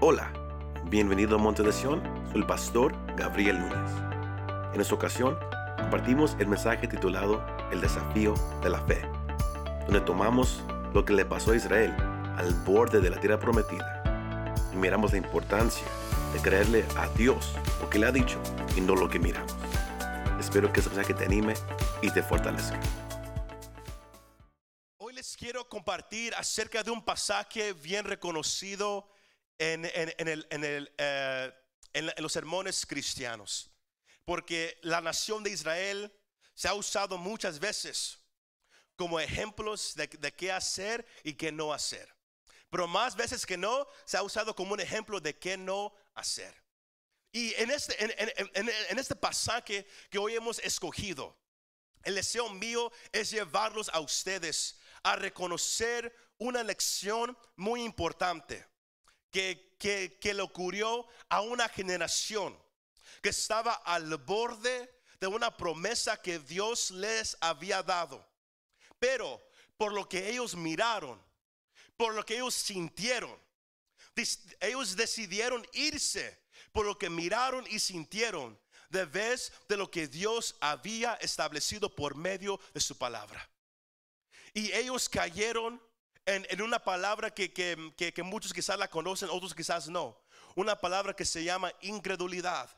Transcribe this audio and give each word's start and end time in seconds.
Hola, 0.00 0.32
bienvenido 0.86 1.36
a 1.36 1.38
Monte 1.38 1.62
de 1.62 1.72
Sion, 1.72 2.02
soy 2.32 2.40
el 2.40 2.46
pastor 2.46 2.96
Gabriel 3.14 3.60
Núñez. 3.60 3.90
En 4.74 4.80
esta 4.80 4.96
ocasión 4.96 5.38
compartimos 5.78 6.36
el 6.40 6.48
mensaje 6.48 6.88
titulado 6.88 7.46
El 7.70 7.80
desafío 7.80 8.34
de 8.64 8.70
la 8.70 8.80
fe, 8.80 9.00
donde 9.84 10.00
tomamos 10.00 10.64
lo 10.92 11.04
que 11.04 11.12
le 11.12 11.24
pasó 11.24 11.52
a 11.52 11.56
Israel 11.56 11.94
al 12.36 12.52
borde 12.66 13.00
de 13.00 13.08
la 13.08 13.20
tierra 13.20 13.38
prometida 13.38 14.02
y 14.72 14.76
miramos 14.76 15.12
la 15.12 15.18
importancia 15.18 15.86
de 16.32 16.40
creerle 16.40 16.84
a 16.96 17.06
Dios 17.10 17.54
lo 17.80 17.88
que 17.88 18.00
le 18.00 18.06
ha 18.06 18.12
dicho 18.12 18.40
y 18.76 18.80
no 18.80 18.96
lo 18.96 19.08
que 19.08 19.20
miramos. 19.20 19.54
Espero 20.40 20.72
que 20.72 20.80
este 20.80 20.92
mensaje 20.92 21.14
te 21.14 21.24
anime 21.24 21.54
y 22.02 22.10
te 22.10 22.20
fortalezca. 22.20 22.80
Hoy 24.98 25.14
les 25.14 25.36
quiero 25.36 25.68
compartir 25.68 26.34
acerca 26.34 26.82
de 26.82 26.90
un 26.90 27.02
pasaje 27.02 27.72
bien 27.74 28.04
reconocido 28.04 29.13
en, 29.58 29.84
en- 29.84 30.14
en 30.18 30.28
el- 30.28 30.46
el, 30.50 30.94
eh, 30.98 31.52
en 31.92 32.10
los 32.22 32.32
sermones 32.32 32.84
cristianos. 32.86 33.70
Porque 34.24 34.78
la 34.82 35.00
nación 35.00 35.42
de 35.44 35.50
Israel 35.50 36.12
se 36.54 36.68
ha 36.68 36.74
usado 36.74 37.18
muchas 37.18 37.58
veces 37.58 38.18
como 38.96 39.20
ejemplos 39.20 39.94
de, 39.94 40.06
de 40.06 40.32
qué 40.32 40.50
hacer 40.52 41.06
y 41.22 41.34
qué 41.34 41.52
no 41.52 41.72
hacer. 41.72 42.12
Pero 42.70 42.88
más 42.88 43.14
veces 43.16 43.44
que 43.46 43.56
no, 43.56 43.86
se 44.04 44.16
ha 44.16 44.22
usado 44.22 44.54
como 44.54 44.72
un 44.72 44.80
ejemplo 44.80 45.20
de 45.20 45.38
qué 45.38 45.56
no 45.56 45.94
hacer. 46.14 46.54
Y 47.32 47.52
en 47.54 47.70
este, 47.70 48.02
en- 48.02 48.32
en- 48.54 48.70
en 48.90 48.98
este 48.98 49.14
pasaje 49.16 49.86
que 50.10 50.18
hoy 50.18 50.34
hemos 50.34 50.58
escogido, 50.60 51.36
el 52.04 52.14
deseo 52.14 52.48
mío 52.50 52.92
es 53.12 53.30
llevarlos 53.30 53.88
a 53.90 54.00
ustedes 54.00 54.78
a 55.02 55.16
reconocer 55.16 56.14
una 56.38 56.62
lección 56.62 57.36
muy 57.56 57.82
importante 57.82 58.66
que, 59.34 59.74
que, 59.80 60.16
que 60.20 60.32
le 60.32 60.42
ocurrió 60.42 61.08
a 61.28 61.40
una 61.40 61.68
generación 61.68 62.56
que 63.20 63.30
estaba 63.30 63.72
al 63.74 64.16
borde 64.18 64.88
de 65.18 65.26
una 65.26 65.56
promesa 65.56 66.22
que 66.22 66.38
Dios 66.38 66.92
les 66.92 67.36
había 67.40 67.82
dado. 67.82 68.24
Pero 69.00 69.44
por 69.76 69.92
lo 69.92 70.08
que 70.08 70.30
ellos 70.30 70.54
miraron, 70.54 71.20
por 71.96 72.14
lo 72.14 72.24
que 72.24 72.36
ellos 72.36 72.54
sintieron, 72.54 73.36
ellos 74.60 74.94
decidieron 74.94 75.66
irse 75.72 76.40
por 76.70 76.86
lo 76.86 76.96
que 76.96 77.10
miraron 77.10 77.66
y 77.68 77.80
sintieron 77.80 78.56
de 78.88 79.04
vez 79.04 79.52
de 79.68 79.76
lo 79.76 79.90
que 79.90 80.06
Dios 80.06 80.54
había 80.60 81.14
establecido 81.14 81.92
por 81.92 82.14
medio 82.14 82.60
de 82.72 82.80
su 82.80 82.96
palabra. 82.96 83.50
Y 84.52 84.70
ellos 84.70 85.08
cayeron 85.08 85.82
en, 86.26 86.62
una 86.62 86.78
palabra 86.78 87.30
que, 87.30 87.52
que- 87.52 87.92
que- 87.96 88.12
que 88.12 88.22
muchos 88.22 88.52
quizás 88.52 88.78
la 88.78 88.88
conocen, 88.88 89.28
otros 89.30 89.54
quizás 89.54 89.88
no. 89.88 90.18
Una 90.54 90.80
palabra 90.80 91.14
que 91.14 91.24
se 91.24 91.42
llama 91.44 91.72
incredulidad. 91.80 92.70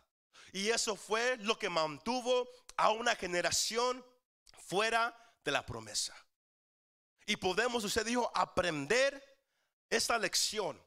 Y 0.53 0.71
eso 0.71 0.97
fue 0.97 1.37
lo 1.39 1.59
que 1.59 1.69
mantuvo 1.69 2.49
a 2.77 2.91
una 2.91 3.15
generación 3.15 4.05
fuera 4.67 5.15
de 5.45 5.53
la 5.53 5.65
promesa. 5.65 6.15
Y 7.27 7.37
podemos, 7.37 7.85
usted 7.85 8.07
dijo, 8.07 8.31
aprender 8.35 9.23
esta 9.91 10.19
lección 10.19 10.81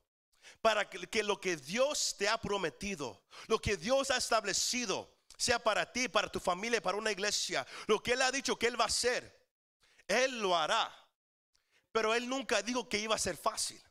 para 0.61 0.89
que, 0.89 1.07
que 1.07 1.23
lo 1.23 1.39
que 1.39 1.55
Dios 1.57 2.15
te 2.17 2.27
ha 2.27 2.37
prometido, 2.39 3.21
lo 3.47 3.59
que 3.59 3.77
Dios 3.77 4.09
ha 4.11 4.17
establecido, 4.17 5.13
sea 5.37 5.59
para 5.59 5.91
ti, 5.91 6.07
para 6.09 6.29
tu 6.29 6.39
familia, 6.39 6.81
para 6.81 6.97
una 6.97 7.11
iglesia, 7.11 7.65
lo 7.87 8.01
que 8.01 8.13
Él 8.13 8.21
ha 8.21 8.31
dicho 8.31 8.57
que 8.57 8.67
Él 8.67 8.79
va 8.79 8.85
a 8.85 8.87
hacer, 8.87 9.37
Él 10.07 10.39
lo 10.39 10.57
hará. 10.57 10.91
Pero 11.91 12.13
Él 12.13 12.27
nunca 12.29 12.61
dijo 12.61 12.87
que 12.87 12.99
iba 12.99 13.15
a 13.15 13.19
ser 13.19 13.37
fácil. 13.37 13.81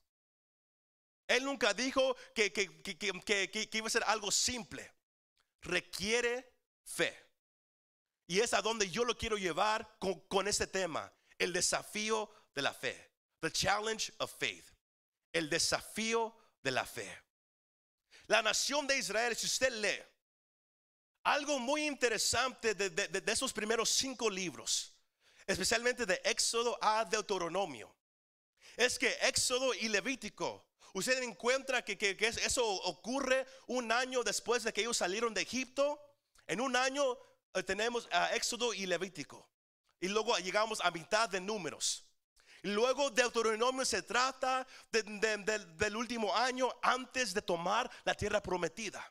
Él 1.26 1.44
nunca 1.44 1.74
dijo 1.74 2.16
que, 2.34 2.52
que- 2.52 2.82
que- 2.82 3.50
que- 3.50 3.68
iba 3.78 3.86
a 3.86 3.90
ser 3.90 4.04
algo 4.04 4.30
simple. 4.30 4.90
Requiere 5.60 6.54
fe. 6.84 7.14
Y 8.26 8.40
es 8.40 8.54
a 8.54 8.62
donde 8.62 8.88
yo 8.90 9.04
lo 9.04 9.16
quiero 9.16 9.36
llevar 9.36 9.96
con, 9.98 10.20
con 10.28 10.48
este 10.48 10.66
tema, 10.66 11.12
el 11.38 11.52
desafío 11.52 12.30
de 12.54 12.62
la 12.62 12.72
fe. 12.72 13.12
The 13.40 13.50
challenge 13.50 14.12
of 14.18 14.32
faith. 14.38 14.70
El 15.32 15.50
desafío 15.50 16.36
de 16.62 16.70
la 16.70 16.86
fe. 16.86 17.22
La 18.26 18.42
nación 18.42 18.86
de 18.86 18.96
Israel, 18.98 19.34
si 19.36 19.46
usted 19.46 19.72
lee, 19.72 20.02
algo 21.24 21.58
muy 21.58 21.86
interesante 21.86 22.74
de- 22.74 22.90
de- 22.90 23.08
de 23.20 23.32
esos 23.32 23.52
primeros 23.52 23.90
cinco 23.90 24.30
libros, 24.30 24.94
especialmente 25.48 26.06
de 26.06 26.20
Éxodo 26.24 26.78
a 26.80 27.04
Deuteronomio, 27.04 27.92
es 28.76 28.98
que 28.98 29.12
Éxodo 29.22 29.74
y 29.74 29.88
Levítico, 29.88 30.64
usted 30.94 31.20
encuentra 31.22 31.84
que, 31.84 31.98
que- 31.98 32.16
que 32.16 32.28
es- 32.28 32.36
eso 32.36 32.64
ocurre 32.64 33.46
un 33.66 33.90
año 33.90 34.22
después 34.22 34.62
de 34.62 34.72
que 34.72 34.82
ellos 34.82 34.96
salieron 34.96 35.34
de 35.34 35.42
Egipto. 35.42 36.00
En 36.46 36.60
un 36.60 36.76
año 36.76 37.18
eh, 37.54 37.62
tenemos 37.62 38.06
a 38.12 38.34
Éxodo 38.36 38.72
y 38.74 38.86
Levítico. 38.86 39.50
Y 40.00 40.08
luego 40.08 40.36
llegamos 40.38 40.80
a 40.82 40.90
mitad 40.90 41.28
de 41.28 41.40
números. 41.40 42.04
Luego 42.62 43.10
Deuteronomio 43.10 43.84
se 43.84 44.02
trata 44.02 44.66
de- 44.92 45.02
de- 45.02 45.36
de- 45.38 45.64
del 45.76 45.96
último 45.96 46.34
año 46.36 46.68
antes 46.82 47.32
de 47.34 47.42
tomar 47.42 47.90
la 48.04 48.14
tierra 48.14 48.42
prometida. 48.42 49.02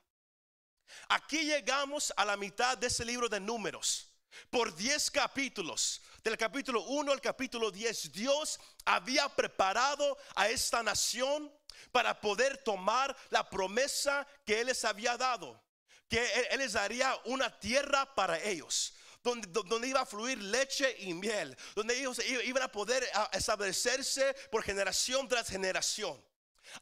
Aquí 1.09 1.43
llegamos 1.43 2.13
a 2.15 2.23
la 2.25 2.37
mitad 2.37 2.77
de 2.77 2.87
ese 2.87 3.03
libro 3.03 3.27
de 3.27 3.39
números. 3.39 4.06
Por 4.49 4.75
10 4.75 5.11
capítulos, 5.11 6.01
del 6.23 6.37
capítulo 6.37 6.81
1 6.83 7.11
al 7.11 7.21
capítulo 7.21 7.71
10, 7.71 8.11
Dios 8.11 8.59
había 8.85 9.29
preparado 9.29 10.17
a 10.35 10.49
esta 10.49 10.83
nación 10.83 11.51
para 11.91 12.19
poder 12.19 12.57
tomar 12.63 13.15
la 13.29 13.49
promesa 13.49 14.27
que 14.45 14.59
Él 14.61 14.67
les 14.67 14.83
había 14.85 15.17
dado. 15.17 15.61
Que 16.09 16.25
Él, 16.51 16.59
les 16.59 16.73
daría 16.73 17.17
una 17.25 17.59
tierra 17.59 18.13
para 18.15 18.39
ellos. 18.41 18.93
Donde, 19.23 19.47
do- 19.47 19.63
donde 19.63 19.89
iba 19.89 20.01
a 20.01 20.05
fluir 20.05 20.37
leche 20.37 20.95
y 20.99 21.13
miel, 21.13 21.57
donde 21.75 21.97
ellos 21.99 22.19
iban 22.45 22.63
a 22.63 22.71
poder 22.71 23.05
establecerse 23.33 24.33
por 24.51 24.63
generación 24.63 25.27
tras 25.27 25.49
generación. 25.49 26.23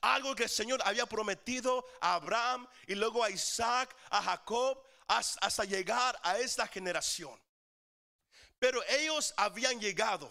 Algo 0.01 0.35
que 0.35 0.43
el 0.43 0.49
Señor 0.49 0.81
había 0.85 1.05
prometido 1.05 1.85
a 2.01 2.15
Abraham 2.15 2.67
y 2.87 2.95
luego 2.95 3.23
a 3.23 3.29
Isaac, 3.29 3.95
a 4.09 4.21
Jacob, 4.21 4.79
has- 5.07 5.37
hasta 5.41 5.63
llegar 5.63 6.19
a 6.23 6.37
esta 6.39 6.67
generación. 6.67 7.39
Pero 8.65 8.83
ellos 8.89 9.31
habían 9.37 9.79
llegado 9.79 10.27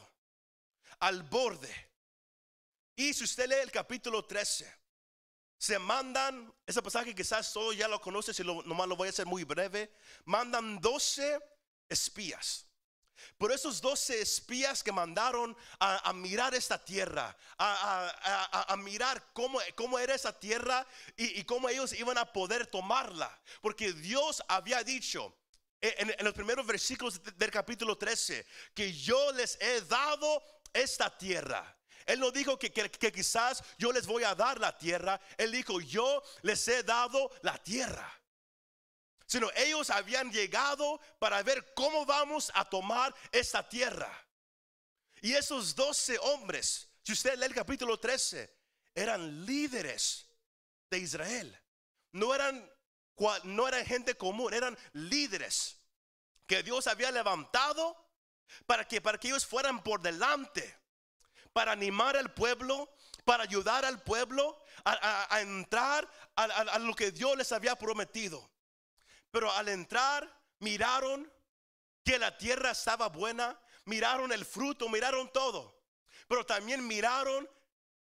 al 0.98 1.22
borde. 1.22 1.72
Y 2.96 3.14
si 3.14 3.22
usted 3.22 3.48
lee 3.48 3.62
el 3.62 3.70
capítulo 3.70 4.24
13, 4.24 4.76
se 5.56 5.78
mandan, 5.78 6.52
ese 6.66 6.82
pasaje 6.82 7.14
quizás 7.14 7.52
todos 7.52 7.76
ya 7.76 7.86
lo 7.86 8.00
conocen, 8.00 8.34
si 8.34 8.42
lo, 8.42 8.60
nomás 8.64 8.88
lo 8.88 8.96
voy 8.96 9.06
a 9.06 9.10
hacer 9.10 9.24
muy 9.24 9.44
breve, 9.44 9.88
mandan 10.24 10.80
12 10.80 11.38
espías. 11.88 12.66
Por 13.38 13.52
esos 13.52 13.80
12 13.80 14.22
espías 14.22 14.82
que 14.82 14.90
mandaron 14.90 15.56
a, 15.78 16.12
mirar 16.12 16.56
esta 16.56 16.84
tierra, 16.84 17.36
a 17.56 18.74
mirar 18.78 19.30
cómo, 19.32 19.60
cómo 19.76 19.96
era 19.96 20.12
esa 20.12 20.36
tierra 20.36 20.84
y, 21.16 21.38
y 21.38 21.44
cómo 21.44 21.68
ellos 21.68 21.92
iban 21.92 22.18
a 22.18 22.32
poder 22.32 22.66
tomarla. 22.66 23.40
Porque 23.60 23.92
Dios 23.92 24.42
había 24.48 24.82
dicho 24.82 25.32
en, 25.98 26.14
en 26.18 26.24
los 26.24 26.34
primeros 26.34 26.66
versículos 26.66 27.22
de- 27.22 27.32
del 27.32 27.50
capítulo 27.50 27.96
13 27.98 28.46
que 28.74 28.92
yo 28.92 29.32
les 29.32 29.56
he 29.60 29.80
dado 29.82 30.42
esta 30.72 31.16
tierra. 31.16 31.76
Él 32.06 32.20
no 32.20 32.30
dijo 32.30 32.58
que, 32.58 32.70
que- 32.72 33.12
quizás 33.12 33.62
yo 33.78 33.92
les 33.92 34.06
voy 34.06 34.24
a 34.24 34.34
dar 34.34 34.60
la 34.60 34.76
tierra. 34.76 35.20
Él 35.38 35.52
dijo 35.52 35.80
yo 35.80 36.22
les 36.42 36.66
he 36.68 36.82
dado 36.82 37.30
la 37.42 37.56
tierra 37.62 38.20
sino 39.26 39.50
ellos 39.56 39.88
habían 39.88 40.30
llegado 40.30 41.00
para 41.18 41.42
ver 41.42 41.72
cómo 41.74 42.04
vamos 42.04 42.52
a 42.54 42.68
tomar 42.68 43.12
esta 43.32 43.66
tierra. 43.66 44.12
Y 45.22 45.32
esos 45.32 45.74
12 45.74 46.18
hombres, 46.18 46.86
si 47.02 47.12
usted 47.14 47.36
lee 47.38 47.46
el 47.46 47.54
capítulo 47.54 47.98
13, 47.98 48.54
eran 48.94 49.44
líderes 49.46 50.26
de 50.90 50.98
Israel. 50.98 51.58
No 52.12 52.34
eran, 52.34 52.70
no 53.44 53.69
eran 53.69 53.84
gente 53.87 54.16
común, 54.16 54.52
eran 54.55 54.76
líderes 54.93 55.81
que 56.46 56.62
Dios 56.62 56.87
había 56.87 57.11
levantado 57.11 57.96
para 58.66 58.87
que, 58.87 59.00
para 59.00 59.19
que 59.19 59.28
ellos 59.28 59.46
fueran 59.46 59.82
por 59.82 60.00
delante, 60.02 60.78
para 61.52 61.72
animar 61.72 62.16
al 62.16 62.32
pueblo, 62.34 62.93
para 63.25 63.44
ayudar 63.44 63.84
al 63.84 64.02
pueblo 64.02 64.61
a, 64.84 65.40
entrar 65.40 66.11
a- 66.37 66.44
a 66.44 66.78
lo 66.78 66.94
que 66.94 67.11
Dios 67.12 67.37
les 67.37 67.52
había 67.52 67.76
prometido. 67.76 68.50
Pero 69.31 69.50
al 69.52 69.69
entrar, 69.69 70.31
miraron 70.58 71.32
que 72.05 72.19
la 72.19 72.37
tierra 72.37 72.72
estaba 72.72 73.08
buena, 73.08 73.58
miraron 73.87 74.31
el 74.32 74.44
fruto, 74.44 74.88
miraron 74.88 75.32
todo. 75.32 75.82
Pero 76.28 76.44
también 76.44 76.87
miraron 76.87 77.49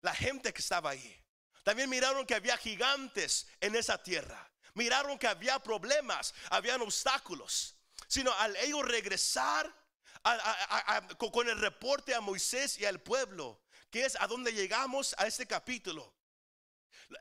la 0.01 0.13
gente 0.15 0.51
que 0.53 0.61
estaba 0.61 0.89
ahí. 0.91 1.23
También 1.63 1.89
miraron 1.89 2.25
que 2.25 2.35
había 2.35 2.57
gigantes 2.57 3.47
en 3.59 3.75
esa 3.75 4.01
tierra. 4.01 4.51
Miraron 4.73 5.17
que 5.19 5.27
había 5.27 5.59
problemas, 5.59 6.33
habían 6.49 6.81
obstáculos. 6.81 7.75
Sino 8.07 8.31
al 8.33 8.55
ellos 8.57 8.83
regresar 8.85 9.73
con 11.17 11.49
el 11.49 11.57
reporte 11.59 12.13
a 12.13 12.21
Moisés 12.21 12.77
y 12.79 12.85
al 12.85 13.01
pueblo, 13.01 13.61
que 13.89 14.05
es 14.05 14.15
a 14.19 14.27
donde 14.27 14.53
llegamos 14.53 15.15
a 15.17 15.27
este 15.27 15.45
capítulo. 15.45 16.13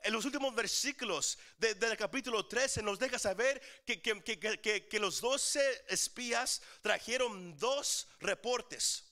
En 0.03 0.13
los 0.13 0.25
últimos 0.25 0.55
versículos 0.55 1.37
de- 1.57 1.75
del 1.75 1.95
capítulo 1.97 2.47
13 2.47 2.81
nos 2.81 2.97
deja 2.97 3.19
saber 3.19 3.61
que- 3.85 4.01
que- 4.01 4.21
que- 4.23 4.87
que 4.87 4.99
los 4.99 5.21
12 5.21 5.85
espías 5.87 6.61
trajeron 6.81 7.55
dos 7.57 8.07
reportes. 8.19 9.03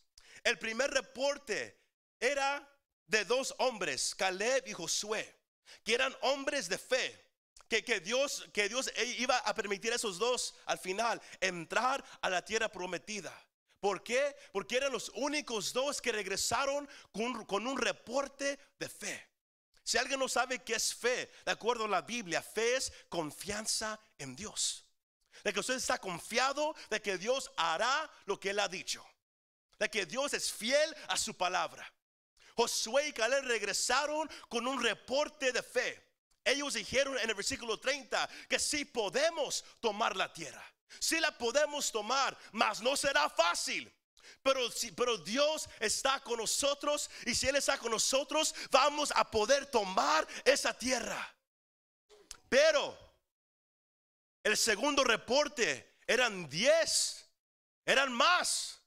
El 0.44 0.57
primer 0.57 0.89
reporte 0.91 1.79
era 2.19 2.67
de 3.05 3.25
dos 3.25 3.53
hombres, 3.59 4.15
Caleb 4.15 4.67
y 4.67 4.73
Josué, 4.73 5.35
que 5.83 5.94
eran 5.94 6.15
hombres 6.21 6.67
de 6.69 6.77
fe. 6.77 7.31
Que, 7.71 7.85
que 7.85 8.01
Dios, 8.01 8.45
que 8.51 8.68
Dios 8.68 8.91
iba 9.18 9.38
a 9.38 9.56
permitir 9.56 9.94
a 9.94 9.95
esos 9.95 10.19
dos 10.19 10.56
al 10.65 10.77
final 10.77 11.21
entrar 11.39 12.03
a 12.19 12.29
la 12.29 12.44
tierra 12.44 12.68
prometida. 12.69 13.33
¿Por 13.79 14.03
qué? 14.03 14.35
Porque 14.51 14.75
eran 14.75 14.91
los 14.91 15.07
únicos 15.15 15.71
dos 15.71 16.01
que 16.01 16.12
regresaron 16.12 16.85
con, 17.13 17.45
con 17.45 17.65
un 17.65 17.77
reporte 17.77 18.59
de 18.77 18.89
fe. 18.89 19.25
Si 19.85 19.97
alguien 19.97 20.19
no 20.19 20.27
sabe 20.27 20.59
qué 20.59 20.73
es 20.73 20.94
fe, 20.94 21.31
de 21.45 21.51
acuerdo 21.53 21.85
a 21.85 21.88
la 21.88 22.01
Biblia, 22.01 22.41
fe 22.41 22.75
es 22.75 22.91
confianza 23.07 23.97
en 24.18 24.35
Dios. 24.35 24.83
De 25.41 25.53
que 25.53 25.62
usted 25.62 25.75
está 25.75 25.97
confiado 25.97 26.75
de 26.89 27.01
que 27.01 27.18
Dios 27.18 27.50
hará 27.56 28.12
lo 28.25 28.38
que 28.38 28.50
Él 28.50 28.59
ha 28.59 28.68
dicho. 28.68 29.01
De 29.79 29.89
que 29.89 30.06
Dios 30.06 30.33
es 30.33 30.51
fiel 30.51 30.94
a 31.07 31.15
su 31.15 31.38
palabra. 31.38 31.89
Josué 32.57 33.07
y 33.07 33.13
Caleb 33.13 33.45
regresaron 33.45 34.29
con 34.50 34.68
un 34.68 34.83
reporte 34.83 35.53
de 35.53 35.63
fe. 35.63 36.10
Ellos 36.43 36.73
dijeron 36.73 37.17
en 37.19 37.29
el 37.29 37.35
versículo 37.35 37.79
30 37.79 38.27
que 38.49 38.57
sí 38.59 38.85
podemos 38.85 39.63
tomar 39.79 40.15
la 40.15 40.31
tierra. 40.31 40.65
Sí 40.99 41.19
la 41.19 41.38
podemos 41.38 41.91
tomar, 41.91 42.38
mas 42.51 42.81
no 42.81 42.97
será 42.97 43.29
fácil. 43.29 43.91
Pero, 44.43 44.61
pero 44.95 45.17
Dios 45.19 45.69
está 45.79 46.19
con 46.19 46.38
nosotros 46.39 47.09
y 47.25 47.35
si 47.35 47.47
Él 47.47 47.55
está 47.57 47.77
con 47.77 47.91
nosotros, 47.91 48.55
vamos 48.71 49.11
a 49.15 49.29
poder 49.29 49.67
tomar 49.67 50.27
esa 50.43 50.73
tierra. 50.77 51.35
Pero 52.49 52.97
el 54.44 54.57
segundo 54.57 55.03
reporte 55.03 55.99
eran 56.07 56.49
10, 56.49 57.29
eran 57.85 58.11
más, 58.11 58.81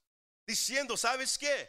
diciendo, 0.45 0.97
¿sabes 0.97 1.37
qué? 1.37 1.61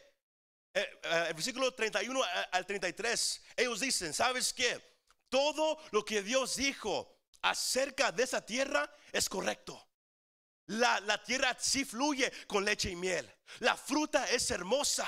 Eh, 0.74 1.00
eh, 1.02 1.24
el 1.28 1.34
versículo 1.34 1.72
31 1.72 2.22
a- 2.22 2.28
al 2.52 2.66
33, 2.66 3.40
ellos 3.56 3.80
dicen, 3.80 4.12
¿sabes 4.12 4.52
qué? 4.52 4.95
Todo 5.28 5.78
lo 5.90 6.04
que 6.04 6.22
Dios 6.22 6.56
dijo 6.56 7.20
acerca 7.42 8.12
de 8.12 8.24
esa 8.24 8.44
tierra 8.44 8.90
es 9.12 9.28
correcto. 9.28 9.82
La, 10.66 11.00
la 11.00 11.22
tierra 11.22 11.56
sí 11.58 11.84
fluye 11.84 12.32
con 12.46 12.64
leche 12.64 12.90
y 12.90 12.96
miel. 12.96 13.32
La 13.60 13.76
fruta 13.76 14.28
es 14.30 14.50
hermosa. 14.50 15.06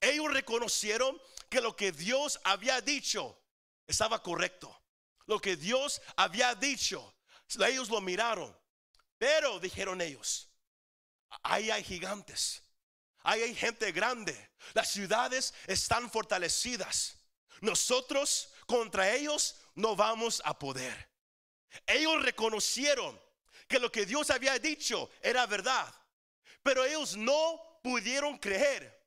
Ellos 0.00 0.32
reconocieron 0.32 1.20
que 1.48 1.60
lo 1.60 1.76
que 1.76 1.92
Dios 1.92 2.40
había 2.44 2.80
dicho 2.80 3.40
estaba 3.86 4.22
correcto. 4.22 4.82
Lo 5.26 5.40
que 5.40 5.56
Dios 5.56 6.00
había 6.16 6.54
dicho, 6.54 7.14
ellos 7.66 7.88
lo 7.88 8.00
miraron. 8.00 8.56
Pero 9.18 9.60
dijeron 9.60 10.00
ellos, 10.00 10.48
ahí 11.42 11.70
hay 11.70 11.84
gigantes. 11.84 12.62
Ahí 13.24 13.42
hay 13.42 13.54
gente 13.54 13.92
grande. 13.92 14.50
Las 14.74 14.90
ciudades 14.90 15.54
están 15.66 16.10
fortalecidas. 16.10 17.18
Nosotros 17.60 18.51
contra 18.66 19.10
ellos 19.14 19.56
no 19.74 19.96
vamos 19.96 20.42
a 20.44 20.58
poder. 20.58 21.08
Ellos 21.86 22.22
reconocieron 22.22 23.18
que 23.68 23.78
lo 23.78 23.90
que 23.90 24.06
Dios 24.06 24.30
había 24.30 24.58
dicho 24.58 25.10
era 25.22 25.46
verdad. 25.46 25.92
Pero 26.62 26.84
ellos 26.84 27.16
no 27.16 27.80
pudieron 27.82 28.38
creer 28.38 29.00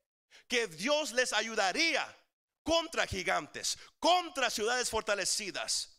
que 0.48 0.68
Dios 0.68 1.12
les 1.12 1.34
ayudaría 1.34 2.06
contra 2.63 3.06
gigantes, 3.06 3.78
contra 4.00 4.50
ciudades 4.50 4.90
fortalecidas. 4.90 5.92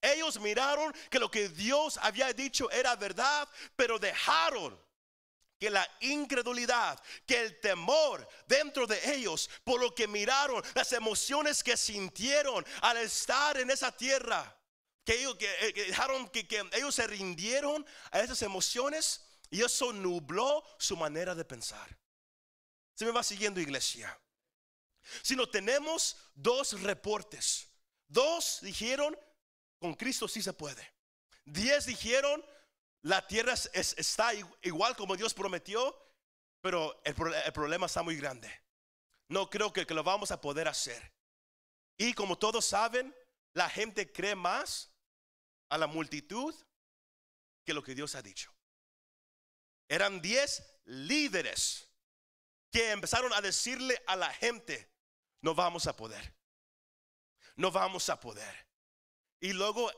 Ellos 0.00 0.40
miraron 0.40 0.92
que 1.10 1.18
lo 1.18 1.30
que 1.30 1.48
Dios 1.48 1.98
había 2.02 2.32
dicho 2.32 2.70
era 2.70 2.96
verdad, 2.96 3.48
pero 3.76 3.98
dejaron 3.98 4.78
que 5.62 5.70
la 5.70 5.88
incredulidad, 6.00 7.00
que 7.24 7.40
el 7.40 7.60
temor 7.60 8.28
dentro 8.48 8.84
de 8.84 9.14
ellos, 9.14 9.48
por 9.62 9.80
lo 9.80 9.94
que 9.94 10.08
miraron, 10.08 10.60
las 10.74 10.92
emociones 10.92 11.62
que 11.62 11.76
sintieron 11.76 12.66
al 12.80 12.96
estar 12.96 13.56
en 13.56 13.70
esa 13.70 13.96
tierra, 13.96 14.58
que 15.04 15.20
ellos 15.20 15.36
que, 15.36 15.68
eh, 15.68 15.72
que 15.72 15.84
dejaron 15.84 16.28
que, 16.30 16.68
ellos 16.72 16.96
se 16.96 17.06
rindieron 17.06 17.86
a 18.10 18.18
esas 18.18 18.42
emociones 18.42 19.24
y 19.50 19.62
eso 19.62 19.92
nubló 19.92 20.64
su 20.80 20.96
manera 20.96 21.32
de 21.32 21.44
pensar. 21.44 21.96
Se 22.96 23.04
me 23.04 23.12
va 23.12 23.22
siguiendo 23.22 23.60
iglesia. 23.60 24.20
Si 25.22 25.36
no 25.36 25.48
tenemos 25.48 26.16
dos 26.34 26.82
reportes, 26.82 27.68
dos 28.08 28.58
dijeron 28.62 29.16
con 29.78 29.94
Cristo 29.94 30.26
sí 30.26 30.42
se 30.42 30.54
puede. 30.54 30.92
Diez 31.44 31.86
dijeron 31.86 32.44
la 33.02 33.26
tierra 33.26 33.52
es- 33.52 33.70
es- 33.74 33.94
está 33.98 34.32
igual 34.62 34.96
como 34.96 35.16
Dios 35.16 35.34
prometió, 35.34 35.96
pero 36.60 37.00
el, 37.04 37.14
pro- 37.14 37.34
el 37.34 37.52
problema 37.52 37.86
está 37.86 38.02
muy 38.02 38.16
grande. 38.16 38.50
No 39.28 39.50
creo 39.50 39.72
que, 39.72 39.86
que 39.86 39.94
lo 39.94 40.02
vamos 40.04 40.30
a 40.30 40.40
poder 40.40 40.68
hacer. 40.68 41.12
Y 41.96 42.14
como 42.14 42.38
todos 42.38 42.64
saben, 42.64 43.14
la 43.54 43.68
gente 43.68 44.12
cree 44.12 44.34
más 44.34 44.90
a 45.68 45.78
la 45.78 45.86
multitud 45.86 46.54
que 47.64 47.74
lo 47.74 47.82
que 47.82 47.94
Dios 47.94 48.14
ha 48.14 48.22
dicho. 48.22 48.54
Eran 49.88 50.20
diez 50.22 50.62
líderes 50.84 51.88
que 52.70 52.90
empezaron 52.90 53.32
a 53.34 53.40
decirle 53.40 54.02
a 54.06 54.16
la 54.16 54.32
gente, 54.32 54.90
no 55.42 55.54
vamos 55.54 55.86
a 55.86 55.96
poder. 55.96 56.34
No 57.56 57.70
vamos 57.70 58.08
a 58.08 58.18
poder. 58.18 58.66
Y 59.40 59.52
luego 59.52 59.90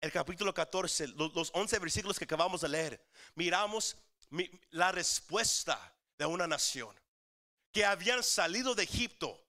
el 0.00 0.12
capítulo 0.12 0.52
14, 0.54 1.08
lo- 1.08 1.28
los 1.28 1.50
11 1.54 1.78
versículos 1.78 2.18
que 2.18 2.24
acabamos 2.24 2.60
de 2.60 2.68
leer, 2.68 3.06
miramos 3.34 3.96
mi- 4.30 4.50
la 4.70 4.92
respuesta 4.92 5.94
de 6.18 6.26
una 6.26 6.46
nación 6.46 6.98
que 7.72 7.84
habían 7.84 8.22
salido 8.22 8.74
de 8.74 8.84
Egipto. 8.84 9.42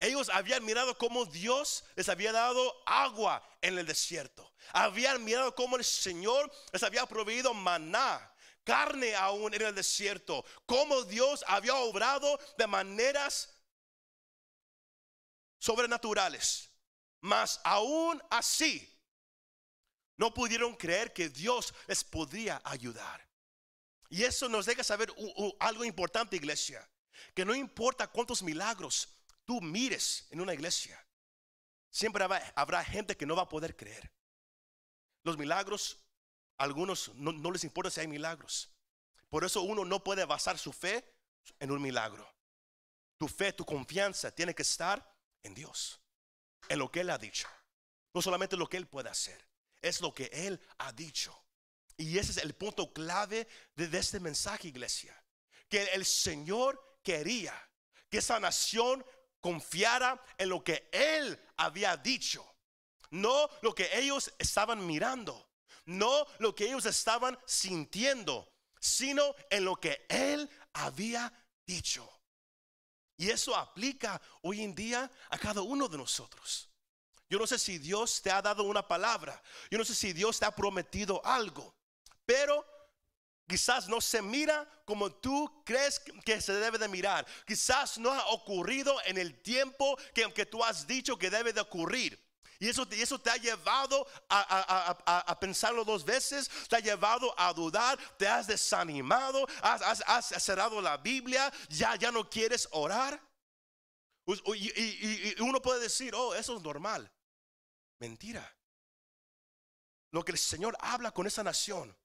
Ellos 0.00 0.28
habían 0.30 0.64
mirado 0.64 0.98
cómo 0.98 1.24
Dios 1.26 1.84
les 1.94 2.08
había 2.08 2.32
dado 2.32 2.74
agua 2.86 3.46
en 3.60 3.78
el 3.78 3.86
desierto. 3.86 4.52
Habían 4.72 5.22
mirado 5.22 5.54
cómo 5.54 5.76
el 5.76 5.84
Señor 5.84 6.50
les 6.72 6.82
había 6.82 7.06
proveído 7.06 7.54
maná, 7.54 8.34
carne 8.64 9.14
aún 9.14 9.54
en 9.54 9.62
el 9.62 9.74
desierto. 9.74 10.44
Cómo 10.66 11.02
Dios 11.04 11.44
había 11.46 11.76
obrado 11.76 12.38
de 12.58 12.66
maneras 12.66 13.54
sobrenaturales. 15.58 16.70
Mas 17.20 17.60
aún 17.62 18.20
así, 18.30 18.88
no 20.16 20.32
pudieron 20.32 20.74
creer 20.76 21.12
que 21.12 21.28
Dios 21.28 21.74
les 21.86 22.04
podría 22.04 22.60
ayudar. 22.64 23.26
Y 24.08 24.24
eso 24.24 24.48
nos 24.48 24.66
deja 24.66 24.84
saber 24.84 25.12
algo 25.58 25.84
importante, 25.84 26.36
iglesia. 26.36 26.86
Que 27.34 27.44
no 27.44 27.54
importa 27.54 28.08
cuántos 28.08 28.42
milagros 28.42 29.08
tú 29.44 29.60
mires 29.60 30.26
en 30.30 30.40
una 30.40 30.54
iglesia, 30.54 31.02
siempre 31.90 32.24
habrá, 32.24 32.52
habrá 32.54 32.84
gente 32.84 33.16
que 33.16 33.26
no 33.26 33.36
va 33.36 33.42
a 33.42 33.48
poder 33.48 33.76
creer. 33.76 34.12
Los 35.24 35.38
milagros, 35.38 35.98
algunos 36.58 37.14
no, 37.14 37.32
no 37.32 37.50
les 37.50 37.64
importa 37.64 37.90
si 37.90 38.00
hay 38.00 38.08
milagros. 38.08 38.70
Por 39.30 39.44
eso 39.44 39.62
uno 39.62 39.84
no 39.84 40.04
puede 40.04 40.24
basar 40.24 40.58
su 40.58 40.72
fe 40.72 41.04
en 41.58 41.70
un 41.70 41.80
milagro. 41.80 42.28
Tu 43.16 43.28
fe, 43.28 43.52
tu 43.52 43.64
confianza 43.64 44.30
tiene 44.30 44.54
que 44.54 44.62
estar 44.62 45.16
en 45.42 45.54
Dios, 45.54 46.00
en 46.68 46.78
lo 46.78 46.90
que 46.90 47.00
Él 47.00 47.10
ha 47.10 47.18
dicho. 47.18 47.48
No 48.12 48.20
solamente 48.20 48.56
lo 48.56 48.68
que 48.68 48.76
Él 48.76 48.86
puede 48.86 49.08
hacer, 49.08 49.42
es 49.82 50.00
lo 50.00 50.14
que 50.14 50.30
Él 50.32 50.60
ha 50.78 50.92
dicho. 50.92 51.38
Y 51.96 52.18
ese 52.18 52.32
es 52.32 52.38
el 52.38 52.54
punto 52.54 52.92
clave 52.92 53.46
de, 53.74 53.98
este 53.98 54.20
mensaje, 54.20 54.68
iglesia. 54.68 55.14
Que 55.68 55.84
el 55.92 56.04
Señor 56.04 57.00
quería 57.02 57.54
que 58.08 58.18
esa 58.18 58.40
nación 58.40 59.04
confiara 59.40 60.22
en 60.38 60.48
lo 60.48 60.62
que 60.64 60.88
Él 60.92 61.38
había 61.56 61.96
dicho. 61.96 62.46
No 63.10 63.50
lo 63.60 63.74
que 63.74 63.90
ellos 63.98 64.32
estaban 64.38 64.86
mirando. 64.86 65.50
No 65.84 66.26
lo 66.38 66.54
que 66.54 66.64
ellos 66.66 66.86
estaban 66.86 67.38
sintiendo. 67.46 68.52
Sino 68.80 69.34
en 69.50 69.64
lo 69.64 69.76
que 69.76 70.06
Él 70.08 70.48
había 70.72 71.32
dicho. 71.66 72.08
Y 73.16 73.30
eso 73.30 73.54
aplica 73.54 74.20
hoy 74.40 74.62
en 74.62 74.74
día 74.74 75.10
a 75.30 75.38
cada 75.38 75.62
uno 75.62 75.88
de 75.88 75.98
nosotros. 75.98 76.71
Yo 77.32 77.38
no 77.38 77.46
sé 77.46 77.58
si 77.58 77.78
Dios 77.78 78.20
te 78.20 78.30
ha 78.30 78.42
dado 78.42 78.62
una 78.64 78.86
palabra. 78.86 79.42
Yo 79.70 79.78
no 79.78 79.86
sé 79.86 79.94
si 79.94 80.12
Dios 80.12 80.38
te 80.38 80.44
ha 80.44 80.54
prometido 80.54 81.24
algo. 81.24 81.74
Pero 82.26 82.62
quizás 83.48 83.88
no 83.88 84.02
se 84.02 84.20
mira 84.20 84.68
como 84.84 85.10
tú 85.10 85.62
crees 85.64 85.98
que 86.26 86.42
se 86.42 86.52
debe 86.52 86.76
de 86.76 86.88
mirar. 86.88 87.24
Quizás 87.46 87.96
no 87.96 88.12
ha 88.12 88.26
ocurrido 88.26 88.94
en 89.06 89.16
el 89.16 89.40
tiempo 89.40 89.96
que, 90.12 90.44
tú 90.44 90.62
has 90.62 90.86
dicho 90.86 91.16
que 91.16 91.30
debe 91.30 91.54
de 91.54 91.62
ocurrir. 91.62 92.22
Y 92.58 92.68
eso, 92.68 92.86
y 92.90 93.00
eso 93.00 93.18
te 93.18 93.30
ha 93.30 93.38
llevado 93.38 94.06
a, 94.28 94.38
a- 94.40 94.96
a- 95.06 95.20
a- 95.20 95.40
pensarlo 95.40 95.86
dos 95.86 96.04
veces, 96.04 96.50
te 96.68 96.76
ha 96.76 96.80
llevado 96.80 97.34
a 97.40 97.50
dudar, 97.54 97.98
te 98.18 98.28
has 98.28 98.46
desanimado, 98.46 99.46
has, 99.62 99.80
has- 99.80 100.32
has 100.32 100.42
cerrado 100.44 100.82
la 100.82 100.98
Biblia, 100.98 101.50
ya, 101.70 101.96
ya 101.96 102.12
no 102.12 102.28
quieres 102.28 102.68
orar. 102.72 103.18
Y 104.26 105.40
uno 105.40 105.62
puede 105.62 105.80
decir, 105.80 106.14
oh, 106.14 106.34
eso 106.34 106.58
es 106.58 106.62
normal. 106.62 107.10
Mentira. 108.02 108.44
Lo 110.10 110.24
que 110.24 110.32
el 110.32 110.38
Señor 110.38 110.76
habla 110.80 111.12
con 111.12 111.26
esa 111.28 111.44
nación, 111.44 111.96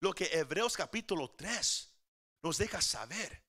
lo 0.00 0.12
que 0.12 0.26
Hebreos 0.32 0.76
capítulo 0.76 1.30
3 1.30 1.92
nos 2.42 2.58
deja 2.58 2.80
saber, 2.82 3.44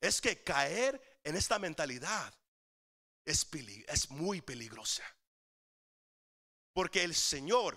es 0.00 0.20
que 0.20 0.42
caer 0.42 1.20
en 1.22 1.36
esta 1.36 1.60
mentalidad 1.60 2.34
es, 3.24 3.46
es 3.86 4.10
muy 4.10 4.40
peligrosa. 4.40 5.04
Porque 6.72 7.04
el 7.04 7.14
Señor, 7.14 7.72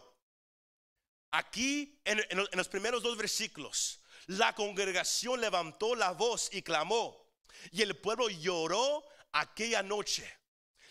aquí 1.29 2.01
en, 2.03 2.19
en 2.31 2.57
los 2.57 2.67
primeros 2.69 3.03
dos 3.03 3.15
versículos, 3.17 4.01
la 4.25 4.53
congregación 4.55 5.39
levantó 5.39 5.95
la 5.95 6.11
voz 6.11 6.49
y 6.51 6.63
clamó, 6.63 7.23
y 7.71 7.83
el 7.83 7.95
pueblo 7.95 8.29
lloró 8.29 9.05
aquella 9.31 9.83
noche. 9.83 10.27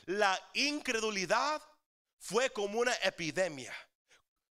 La 0.06 0.40
incredulidad 0.54 1.62
fue 2.18 2.50
como 2.50 2.80
una 2.80 2.94
epidemia. 3.02 3.74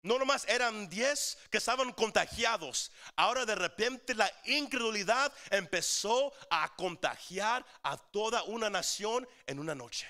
No 0.01 0.19
nomás 0.19 0.48
eran 0.48 0.88
10 0.88 1.38
que 1.50 1.57
estaban 1.57 1.91
contagiados. 1.91 2.91
Ahora 3.15 3.43
de 3.43 3.55
repente 3.55 4.13
la 4.13 4.31
incredulidad 4.43 5.34
empezó 5.50 6.31
a 6.51 6.75
contagiar 6.75 7.65
a 7.81 7.98
toda 7.98 8.43
una 8.43 8.69
nación 8.69 9.27
en 9.48 9.57
una 9.57 9.74
noche. 9.74 10.07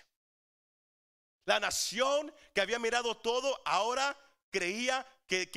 La 1.45 1.59
nación 1.59 2.33
que 2.53 2.59
había 2.59 2.77
mirado 2.77 3.15
todo 3.15 3.61
ahora 3.63 4.17
creía 4.49 5.07
que, 5.27 5.49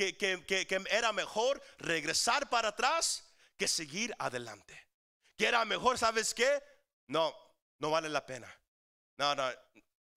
era 0.89 1.11
mejor 1.11 1.61
regresar 1.77 2.49
para 2.49 2.69
atrás 2.69 3.33
que 3.57 3.67
seguir 3.67 4.15
adelante. 4.19 4.87
Que 5.37 5.47
era 5.47 5.65
mejor, 5.65 5.97
¿sabes 5.97 6.33
qué? 6.33 6.63
No, 7.07 7.35
no 7.79 7.91
vale 7.91 8.07
la 8.07 8.25
pena. 8.25 8.53
No, 9.17 9.35
no, 9.35 9.51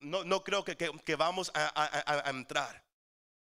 no, 0.03 0.25
no 0.25 0.45
creo 0.45 0.65
que, 0.65 1.17
vamos 1.17 1.51
a, 1.55 2.23
a 2.27 2.31
entrar. 2.31 2.85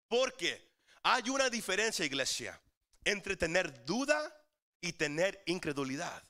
Porque 0.07 0.67
hay 1.03 1.29
una 1.29 1.49
diferencia, 1.49 2.05
iglesia, 2.05 2.59
entre 3.03 3.37
tener 3.37 3.85
duda 3.85 4.33
y 4.81 4.93
tener 4.93 5.41
incredulidad. 5.45 6.23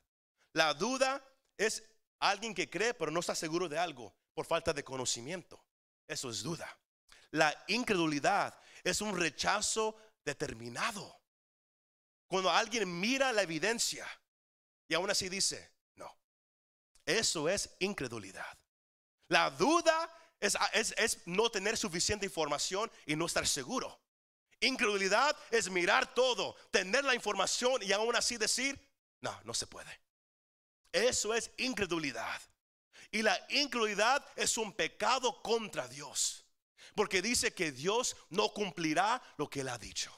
La 0.53 0.73
duda 0.73 1.23
es 1.57 1.83
alguien 2.19 2.53
que 2.53 2.69
cree 2.69 2.93
pero 2.93 3.11
no 3.11 3.19
está 3.19 3.35
seguro 3.35 3.69
de 3.69 3.77
algo 3.77 4.15
por 4.33 4.45
falta 4.45 4.73
de 4.73 4.83
conocimiento. 4.83 5.63
Eso 6.07 6.29
es 6.29 6.43
duda. 6.43 6.67
La 7.31 7.55
incredulidad 7.67 8.59
es 8.83 9.01
un 9.01 9.17
rechazo 9.17 9.97
determinado. 10.23 11.19
Cuando 12.27 12.49
alguien 12.51 12.99
mira 12.99 13.31
la 13.31 13.41
evidencia 13.41 14.07
y 14.87 14.93
aún 14.93 15.09
así 15.09 15.29
dice, 15.29 15.71
no, 15.95 16.17
eso 17.05 17.49
es 17.49 17.75
incredulidad. 17.79 18.57
La 19.29 19.49
duda 19.49 20.11
es, 20.39 20.57
es, 20.73 21.19
no 21.25 21.49
tener 21.49 21.77
suficiente 21.77 22.25
información 22.25 22.91
y 23.05 23.15
no 23.15 23.25
estar 23.25 23.47
seguro. 23.47 23.99
Incredulidad 24.59 25.35
es 25.51 25.69
mirar 25.69 26.13
todo, 26.13 26.55
tener 26.71 27.03
la 27.03 27.13
información 27.13 27.81
y 27.83 27.91
aún 27.91 28.15
así 28.15 28.37
decir, 28.37 28.79
no, 29.21 29.39
no 29.43 29.53
se 29.53 29.67
puede. 29.67 30.01
Eso 30.91 31.33
es 31.33 31.51
incredulidad. 31.57 32.41
Y 33.11 33.21
la 33.21 33.39
incredulidad 33.49 34.25
es 34.35 34.57
un 34.57 34.73
pecado 34.73 35.41
contra 35.41 35.87
Dios. 35.87 36.45
Porque 36.95 37.21
dice 37.21 37.53
que 37.53 37.71
Dios 37.71 38.15
no 38.29 38.49
cumplirá 38.53 39.21
lo 39.37 39.49
que 39.49 39.61
Él 39.61 39.69
ha 39.69 39.77
dicho. 39.77 40.11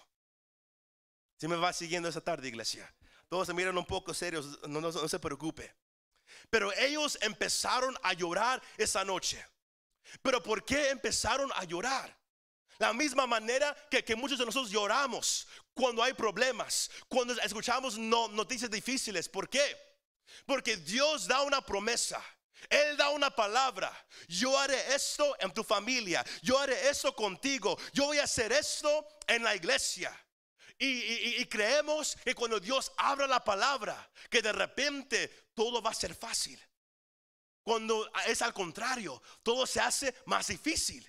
Si 1.38 1.48
me 1.48 1.56
va 1.56 1.74
siguiendo 1.74 2.08
esa 2.08 2.22
tarde, 2.22 2.48
iglesia. 2.48 2.94
Todos 3.28 3.48
se 3.48 3.54
miran 3.54 3.78
un 3.78 3.86
poco 3.86 4.13
serios, 4.13 4.60
no, 4.68 4.80
no 4.82 4.92
se 4.92 5.20
preocupe. 5.20 5.74
Pero 6.50 6.72
ellos 6.74 7.17
empezaron 7.22 7.98
a 8.03 8.13
llorar 8.13 8.62
esa 8.77 9.03
noche. 9.03 9.43
Pero 10.22 10.41
¿por 10.41 10.63
qué 10.63 10.89
empezaron 10.89 11.51
a 11.55 11.63
llorar? 11.63 12.17
La 12.79 12.93
misma 12.93 13.27
manera 13.27 13.75
que, 13.89 14.15
muchos 14.15 14.39
de 14.39 14.46
nosotros 14.46 14.72
lloramos 14.72 15.48
cuando 15.74 16.01
hay 16.01 16.13
problemas, 16.13 16.89
cuando 17.10 17.34
escuchamos 17.41 17.98
noticias 17.98 18.72
difíciles. 18.72 19.27
¿Por 19.27 19.50
qué? 19.50 19.77
Porque 20.46 20.77
Dios 20.77 21.27
da 21.27 21.41
una 21.41 21.62
promesa. 21.62 22.24
Él 22.69 22.96
da 22.98 23.10
una 23.10 23.29
palabra. 23.29 23.91
Yo 24.27 24.58
haré 24.58 24.93
esto 24.93 25.36
en 25.39 25.51
tu 25.51 25.63
familia. 25.63 26.25
Yo 26.41 26.58
haré 26.58 26.89
esto 26.89 27.13
contigo. 27.13 27.77
Yo 27.93 28.05
voy 28.05 28.19
a 28.19 28.24
hacer 28.24 28.51
esto 28.51 29.05
en 29.27 29.43
la 29.43 29.55
iglesia. 29.55 30.17
Y, 30.81 31.45
creemos 31.48 32.15
que 32.24 32.33
cuando 32.33 32.57
Dios 32.57 32.91
abra 32.95 33.27
la 33.27 33.43
palabra, 33.43 34.09
que 34.29 34.41
de 34.41 34.53
repente 34.53 35.27
todo 35.53 35.81
va 35.81 35.91
a 35.91 35.93
ser 35.93 36.15
fácil. 36.15 36.57
Cuando 37.62 38.09
es 38.25 38.41
al 38.41 38.53
contrario, 38.53 39.21
todo 39.43 39.67
se 39.67 39.81
hace 39.81 40.15
más 40.25 40.48
difícil. 40.48 41.05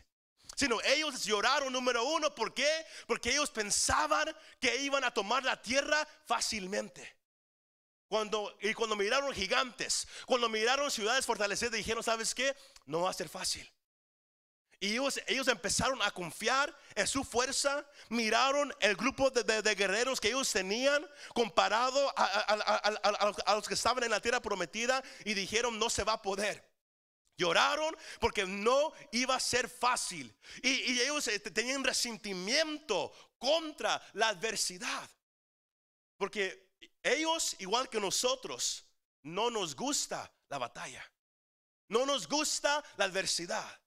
Sino 0.56 0.80
ellos 0.82 1.24
lloraron 1.24 1.72
número 1.72 2.04
uno, 2.04 2.34
¿por 2.34 2.52
qué? 2.52 2.84
Porque 3.06 3.30
ellos 3.30 3.50
pensaban 3.50 4.34
que 4.58 4.82
iban 4.82 5.04
a 5.04 5.14
tomar 5.14 5.44
la 5.44 5.62
tierra 5.62 6.06
fácilmente. 6.26 7.16
Cuando, 8.08 8.58
y 8.60 8.74
cuando 8.74 8.96
miraron 8.96 9.32
gigantes, 9.32 10.08
cuando 10.26 10.48
miraron 10.48 10.90
ciudades 10.90 11.24
fortalecidas, 11.24 11.72
dijeron, 11.74 12.02
¿sabes 12.02 12.34
qué? 12.34 12.56
No 12.86 13.02
va 13.02 13.10
a 13.10 13.14
ser 13.14 13.28
fácil. 13.28 13.72
Y 14.82 14.92
ellos, 14.92 15.20
ellos 15.26 15.46
empezaron 15.48 16.00
a 16.00 16.10
confiar 16.10 16.74
en 16.94 17.06
su 17.06 17.22
fuerza, 17.22 17.86
miraron 18.08 18.74
el 18.80 18.96
grupo 18.96 19.28
de, 19.28 19.74
guerreros 19.74 20.18
que 20.18 20.28
ellos 20.28 20.50
tenían 20.50 21.06
comparado 21.34 22.10
a, 22.16 23.54
los 23.54 23.68
que 23.68 23.74
estaban 23.74 24.02
en 24.02 24.10
la 24.10 24.20
tierra 24.20 24.40
prometida 24.40 25.02
y 25.26 25.34
dijeron, 25.34 25.78
no 25.78 25.90
se 25.90 26.02
va 26.02 26.14
a 26.14 26.22
poder. 26.22 26.66
Lloraron 27.36 27.94
porque 28.20 28.46
no 28.46 28.92
iba 29.12 29.34
a 29.34 29.40
ser 29.40 29.68
fácil. 29.68 30.34
Y, 30.62 30.70
y 30.92 31.00
ellos 31.00 31.28
eh, 31.28 31.38
tenían 31.40 31.84
resentimiento 31.84 33.12
contra 33.38 34.02
la 34.14 34.28
adversidad. 34.28 35.10
Porque 36.16 36.70
ellos, 37.02 37.54
igual 37.58 37.90
que 37.90 38.00
nosotros, 38.00 38.86
no 39.22 39.50
nos 39.50 39.76
gusta 39.76 40.32
la 40.48 40.56
batalla. 40.56 41.04
No 41.88 42.06
nos 42.06 42.26
gusta 42.26 42.82
la 42.96 43.04
adversidad. 43.04 43.80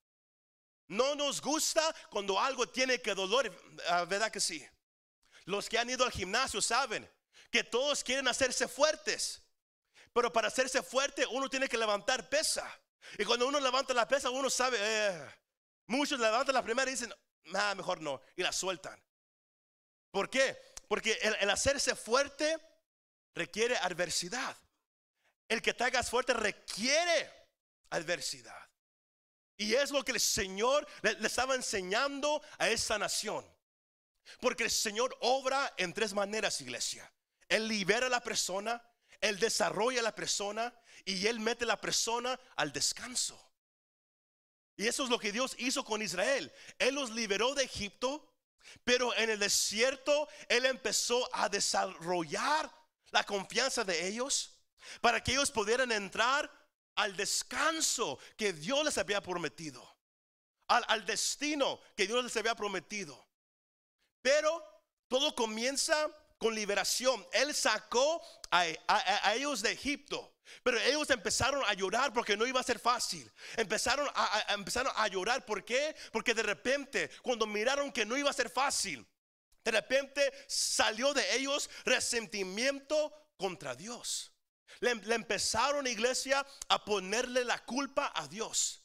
No 0.88 1.14
nos 1.14 1.40
gusta 1.40 1.94
cuando 2.10 2.38
algo 2.38 2.68
tiene 2.68 3.00
que 3.00 3.14
dolor, 3.14 3.50
ah, 3.88 4.04
¿verdad 4.04 4.30
que 4.30 4.40
sí? 4.40 4.66
Los 5.44 5.68
que 5.68 5.78
han 5.78 5.90
ido 5.90 6.04
al 6.04 6.12
gimnasio 6.12 6.60
saben 6.60 7.10
que 7.50 7.64
todos 7.64 8.02
quieren 8.02 8.28
hacerse 8.28 8.68
fuertes. 8.68 9.42
Pero 10.12 10.32
para 10.32 10.48
hacerse 10.48 10.82
fuerte 10.82 11.26
uno 11.26 11.48
tiene 11.48 11.68
que 11.68 11.78
levantar 11.78 12.28
pesa. 12.28 12.70
Y 13.18 13.24
cuando 13.24 13.46
uno 13.46 13.60
levanta 13.60 13.92
la 13.94 14.08
pesa, 14.08 14.30
uno 14.30 14.48
sabe, 14.48 14.78
eh, 14.80 15.30
muchos 15.86 16.18
levantan 16.18 16.54
la 16.54 16.62
primera 16.62 16.90
y 16.90 16.94
dicen, 16.94 17.12
nada, 17.44 17.74
mejor 17.74 18.00
no, 18.00 18.20
y 18.36 18.42
la 18.42 18.52
sueltan. 18.52 19.02
¿Por 20.10 20.30
qué? 20.30 20.56
Porque 20.88 21.18
el, 21.40 21.50
hacerse 21.50 21.94
fuerte 21.96 22.56
requiere 23.34 23.76
adversidad. 23.76 24.56
El 25.48 25.60
que 25.60 25.74
te 25.74 25.84
hagas 25.84 26.08
fuerte 26.08 26.32
requiere 26.32 27.30
adversidad. 27.90 28.70
Y 29.56 29.74
es 29.74 29.90
lo 29.90 30.04
que 30.04 30.12
el 30.12 30.20
Señor 30.20 30.86
le, 31.02 31.26
estaba 31.26 31.54
enseñando 31.54 32.42
a 32.58 32.68
esa 32.68 32.98
nación. 32.98 33.46
Porque 34.40 34.64
el 34.64 34.70
Señor 34.70 35.16
obra 35.20 35.72
en 35.76 35.92
tres 35.92 36.12
maneras, 36.12 36.60
iglesia. 36.60 37.10
Él 37.48 37.68
libera 37.68 38.06
a 38.06 38.10
la 38.10 38.22
persona, 38.22 38.82
Él 39.20 39.38
desarrolla 39.38 40.00
a 40.00 40.04
la 40.04 40.14
persona 40.14 40.74
y 41.04 41.26
Él 41.26 41.40
mete 41.40 41.64
a 41.64 41.68
la 41.68 41.80
persona 41.80 42.38
al 42.56 42.72
descanso. 42.72 43.40
Y 44.76 44.88
eso 44.88 45.04
es 45.04 45.10
lo 45.10 45.18
que 45.18 45.30
Dios 45.30 45.54
hizo 45.58 45.84
con 45.84 46.02
Israel. 46.02 46.52
Él 46.78 46.94
los 46.96 47.10
liberó 47.10 47.54
de 47.54 47.64
Egipto, 47.64 48.34
pero 48.82 49.14
en 49.14 49.30
el 49.30 49.38
desierto 49.38 50.28
Él 50.48 50.66
empezó 50.66 51.28
a 51.32 51.48
desarrollar 51.48 52.72
la 53.10 53.24
confianza 53.24 53.84
de 53.84 54.08
ellos 54.08 54.58
para 55.00 55.22
que 55.22 55.32
ellos 55.32 55.50
pudieran 55.50 55.92
entrar 55.92 56.50
al 56.96 57.16
descanso 57.16 58.18
que 58.36 58.52
Dios 58.52 58.84
les 58.84 58.98
había 58.98 59.20
prometido, 59.20 59.82
al, 60.68 61.04
destino 61.04 61.80
que 61.96 62.06
Dios 62.06 62.22
les 62.24 62.36
había 62.36 62.54
prometido. 62.54 63.26
Pero 64.22 64.64
todo 65.08 65.34
comienza 65.34 66.10
con 66.38 66.54
liberación. 66.54 67.26
Él 67.32 67.54
sacó 67.54 68.22
a 68.50 69.34
ellos 69.34 69.62
de 69.62 69.72
Egipto. 69.72 70.34
Pero 70.62 70.78
ellos 70.80 71.08
empezaron 71.10 71.62
a 71.66 71.74
llorar 71.74 72.12
porque 72.12 72.36
no 72.36 72.46
iba 72.46 72.60
a 72.60 72.64
ser 72.64 72.78
fácil. 72.78 73.30
Empezaron 73.56 74.08
a, 74.14 74.46
empezaron 74.54 74.92
a 74.96 75.08
llorar. 75.08 75.44
¿Por 75.44 75.64
qué? 75.64 75.94
Porque 76.12 76.34
de 76.34 76.42
repente, 76.42 77.10
cuando 77.22 77.46
miraron 77.46 77.92
que 77.92 78.04
no 78.04 78.16
iba 78.16 78.30
a 78.30 78.34
ser 78.34 78.50
fácil, 78.50 79.06
de 79.64 79.70
repente 79.70 80.32
salió 80.46 81.14
de 81.14 81.36
ellos 81.36 81.70
resentimiento 81.84 83.12
contra 83.36 83.74
Dios. 83.74 84.33
Le, 84.80 84.94
le 84.94 85.14
empezaron, 85.14 85.86
iglesia, 85.86 86.46
a 86.68 86.84
ponerle 86.84 87.44
la 87.44 87.58
culpa 87.64 88.12
a 88.14 88.26
Dios. 88.28 88.82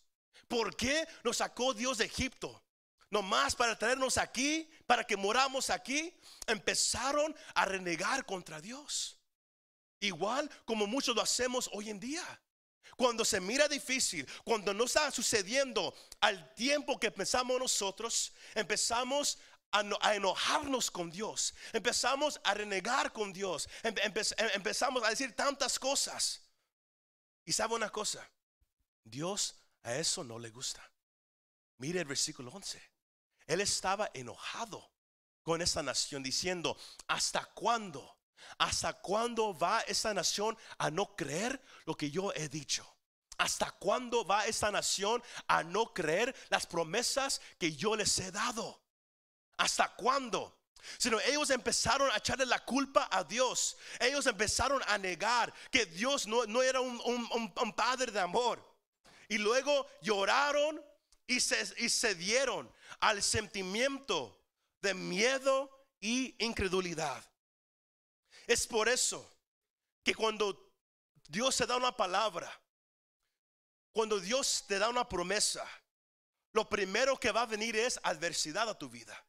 ¿Por 0.48 0.76
qué 0.76 1.08
nos 1.24 1.38
sacó 1.38 1.74
Dios 1.74 2.00
de 2.00 2.06
Egipto? 2.06 2.64
Nomás 3.12 3.56
para 3.56 3.78
traernos 3.78 4.18
aquí, 4.18 4.70
para 4.86 5.04
que 5.04 5.18
moramos 5.18 5.70
aquí, 5.70 6.14
empezaron 6.48 7.36
a 7.56 7.66
renegar 7.66 8.26
contra 8.26 8.62
Dios. 8.62 9.20
Igual 10.00 10.50
como 10.66 10.88
muchos 10.88 11.16
lo 11.16 11.22
hacemos 11.22 11.70
hoy 11.74 11.90
en 11.90 12.00
día. 12.00 12.24
cuando 12.98 13.24
se 13.24 13.40
mira 13.40 13.68
difícil, 13.70 14.28
cuando 14.44 14.74
no 14.74 14.84
está 14.84 15.10
sucediendo 15.10 15.96
al 16.20 16.54
tiempo 16.54 17.00
que 17.00 17.10
pensamos 17.12 17.58
nosotros, 17.58 18.34
empezamos 18.56 19.38
a, 19.72 19.84
no- 19.84 19.98
a 20.02 20.16
enojarnos 20.16 20.90
con 20.92 21.10
Dios, 21.12 21.54
empezamos 21.74 22.40
a 22.44 22.54
renegar 22.54 23.12
con 23.14 23.32
Dios, 23.34 23.68
em- 23.84 23.96
empezamos 24.54 25.04
a 25.04 25.10
decir 25.10 25.36
tantas 25.36 25.78
cosas. 25.80 26.42
Y 27.46 27.54
sabe 27.54 27.76
una 27.76 27.90
cosa, 27.90 28.28
Dios 29.04 29.56
a 29.84 29.96
eso 29.96 30.24
no 30.24 30.38
le 30.40 30.50
gusta. 30.50 30.88
Mire 31.78 32.00
el 32.02 32.06
versículo 32.06 32.52
11. 32.52 32.82
Él 33.48 33.62
estaba 33.62 34.12
enojado 34.14 34.92
con 35.44 35.62
esta 35.62 35.82
nación 35.82 36.22
diciendo, 36.22 36.78
¿hasta 37.08 37.46
cuándo? 37.46 38.18
¿Hasta 38.58 38.94
cuándo 38.94 39.58
va 39.58 39.82
esta 39.82 40.14
nación 40.14 40.58
a 40.78 40.92
no 40.92 41.16
creer 41.16 41.62
lo 41.86 41.96
que 41.96 42.12
yo 42.12 42.32
he 42.34 42.50
dicho? 42.50 42.86
¿Hasta 43.38 43.72
cuándo 43.72 44.26
va 44.26 44.46
esta 44.46 44.70
nación 44.70 45.24
a 45.48 45.64
no 45.64 45.94
creer 45.94 46.36
las 46.50 46.68
promesas 46.68 47.42
que 47.58 47.76
yo 47.76 47.96
les 47.96 48.20
he 48.20 48.32
dado? 48.32 48.84
¿Hasta 49.60 49.94
cuándo? 49.96 50.58
Sino 50.98 51.20
ellos 51.20 51.50
empezaron 51.50 52.10
a 52.12 52.18
echarle 52.18 52.46
la 52.46 52.64
culpa 52.64 53.10
a 53.12 53.26
Dios. 53.26 53.76
Ellos 54.00 54.26
empezaron 54.26 54.82
a 54.88 54.98
negar 54.98 55.54
que 55.70 55.86
Dios 55.86 56.26
no, 56.28 56.46
no 56.46 56.64
era 56.64 56.80
un, 56.80 57.00
un- 57.04 57.74
padre 57.74 58.12
de 58.12 58.22
amor. 58.22 58.66
Y 59.28 59.38
luego 59.38 59.86
lloraron 60.02 60.82
y 61.28 61.42
se, 61.42 61.74
y 61.84 61.90
se 61.90 62.16
dieron 62.16 62.72
al 63.02 63.22
sentimiento 63.22 64.42
de 64.82 64.94
miedo 64.94 65.70
y 66.00 66.34
incredulidad. 66.44 67.22
Es 68.48 68.66
por 68.66 68.88
eso 68.88 69.30
que 70.04 70.16
cuando 70.16 70.72
Dios 71.28 71.58
te 71.58 71.68
da 71.68 71.76
una 71.76 71.96
palabra, 71.96 72.50
cuando 73.92 74.20
Dios 74.22 74.64
te 74.68 74.80
da 74.80 74.88
una 74.88 75.08
promesa, 75.08 75.68
lo 76.54 76.68
primero 76.70 77.20
que 77.20 77.32
va 77.32 77.42
a 77.42 77.46
venir 77.46 77.76
es 77.76 78.00
adversidad 78.04 78.70
a 78.70 78.78
tu 78.80 78.90
vida. 78.90 79.22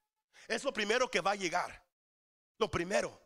Es 0.51 0.65
lo 0.65 0.73
primero 0.73 1.09
que 1.09 1.21
va 1.21 1.31
a 1.31 1.37
llegar. 1.37 1.81
Lo 2.59 2.69
primero. 2.69 3.19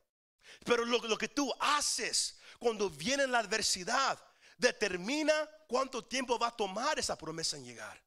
Pero 0.64 0.84
lo, 0.84 1.16
que 1.16 1.28
tú 1.28 1.50
haces 1.58 2.38
cuando 2.58 2.90
viene 2.90 3.26
la 3.26 3.38
adversidad 3.38 4.22
determina 4.58 5.32
cuánto 5.66 6.04
tiempo 6.04 6.38
va 6.38 6.48
a 6.48 6.56
tomar 6.56 6.98
esa 6.98 7.16
promesa 7.16 7.56
en 7.56 7.64
llegar. 7.64 7.98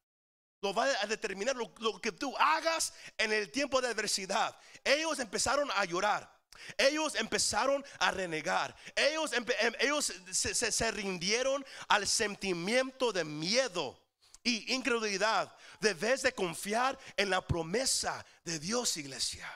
Lo 0.60 0.72
va 0.72 0.84
a 0.84 1.06
determinar 1.06 1.56
lo, 1.56 2.00
que 2.00 2.12
tú 2.12 2.32
hagas 2.38 2.94
en 3.16 3.32
el 3.32 3.50
tiempo 3.50 3.80
de 3.80 3.88
adversidad. 3.88 4.56
Ellos 4.84 5.18
empezaron 5.18 5.68
a 5.74 5.84
llorar. 5.84 6.32
Ellos 6.76 7.16
empezaron 7.16 7.84
a 7.98 8.12
renegar. 8.12 8.74
Ellos, 8.94 9.32
em- 9.32 9.46
ellos 9.80 10.12
se, 10.30 10.54
se- 10.54 10.70
se 10.72 10.90
rindieron 10.92 11.64
al 11.88 12.06
sentimiento 12.06 13.12
de 13.12 13.24
miedo 13.24 14.00
y 14.44 14.72
incredulidad. 14.72 15.52
Debes 15.80 16.22
de 16.22 16.32
confiar 16.32 16.98
en 17.16 17.30
la 17.30 17.46
promesa 17.46 18.24
de 18.44 18.58
Dios, 18.58 18.96
iglesia. 18.96 19.48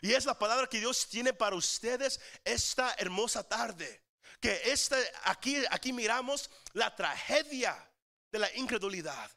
Y 0.00 0.12
es 0.12 0.24
la 0.24 0.38
palabra 0.38 0.66
que 0.66 0.80
Dios 0.80 1.08
tiene 1.08 1.32
para 1.32 1.54
ustedes 1.56 2.20
esta 2.44 2.94
hermosa 2.98 3.46
tarde. 3.46 4.02
Que 4.40 4.60
esta, 4.64 4.96
aquí, 5.24 5.62
aquí 5.70 5.92
miramos 5.92 6.50
la 6.72 6.94
tragedia 6.94 7.76
de 8.30 8.38
la 8.38 8.52
incredulidad. 8.56 9.30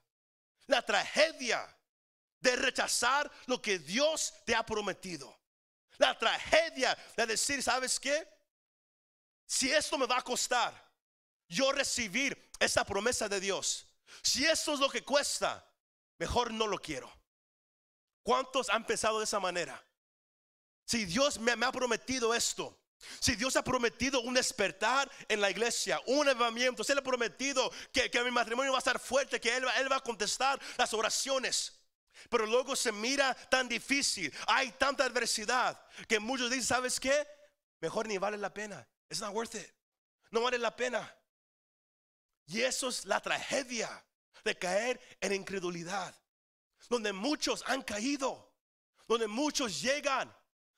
La 0.68 0.84
tragedia 0.84 1.68
de 2.40 2.56
rechazar 2.56 3.32
lo 3.46 3.62
que 3.62 3.78
Dios 3.78 4.34
te 4.46 4.56
ha 4.56 4.66
prometido. 4.66 5.40
La 5.98 6.18
tragedia 6.18 6.98
de 7.16 7.26
decir, 7.26 7.62
¿sabes 7.62 8.00
qué? 8.00 8.28
Si 9.46 9.72
esto 9.72 9.98
me 9.98 10.08
va 10.08 10.18
a 10.18 10.24
costar, 10.24 10.74
yo 11.48 11.72
recibir 11.72 12.52
esta 12.60 12.84
promesa 12.84 13.30
de 13.30 13.40
Dios. 13.40 13.88
Si 14.24 14.46
esto 14.46 14.74
es 14.74 14.80
lo 14.80 14.90
que 14.90 15.04
cuesta, 15.04 15.64
mejor 16.18 16.52
no 16.52 16.68
lo 16.68 16.78
quiero. 16.78 17.12
¿Cuántos 18.24 18.70
han 18.70 18.86
pensado 18.86 19.20
de 19.20 19.26
esa 19.26 19.40
manera? 19.40 19.84
Si 20.86 21.06
Dios 21.06 21.40
me, 21.40 21.52
ha 21.52 21.72
prometido 21.72 22.34
esto, 22.34 22.80
si 23.20 23.36
Dios 23.36 23.56
ha 23.56 23.64
prometido 23.64 24.22
un 24.22 24.34
despertar 24.34 25.12
en 25.28 25.42
la 25.42 25.50
iglesia, 25.50 26.00
un 26.08 26.28
avivamiento, 26.28 26.84
si 26.84 26.92
Él 26.92 27.00
ha 27.00 27.04
prometido 27.04 27.72
que, 27.92 28.10
que 28.10 28.24
mi 28.24 28.32
matrimonio 28.32 28.72
va 28.72 28.78
a 28.78 28.80
estar 28.80 29.00
fuerte, 29.00 29.40
que 29.40 29.56
él, 29.56 29.66
él 29.78 29.92
va 29.92 29.98
a 29.98 30.04
contestar 30.04 30.60
las 30.78 30.94
oraciones. 30.94 31.80
Pero 32.30 32.46
luego 32.46 32.76
se 32.76 32.92
mira 32.92 33.34
tan 33.50 33.68
difícil, 33.68 34.34
hay 34.48 34.72
tanta 34.74 35.04
adversidad 35.04 35.80
que 36.08 36.20
muchos 36.20 36.50
dicen, 36.50 36.66
¿sabes 36.66 37.00
qué? 37.00 37.28
Mejor 37.80 38.08
ni 38.08 38.18
vale 38.18 38.38
la 38.38 38.54
pena. 38.54 38.88
It's 39.10 39.20
not 39.20 39.34
worth 39.34 39.56
it. 39.56 39.72
No 40.32 40.42
vale 40.42 40.58
la 40.58 40.76
pena. 40.76 41.14
Y 42.48 42.62
eso 42.62 42.90
es 42.90 43.06
la 43.06 43.20
tragedia 43.20 44.05
de 44.46 44.58
caer 44.58 45.02
en 45.20 45.34
incredulidad. 45.34 46.16
Donde 46.90 47.12
muchos 47.12 47.64
han 47.68 47.82
caído. 47.82 48.54
Donde 49.08 49.28
muchos 49.28 49.82
llegan. 49.82 50.34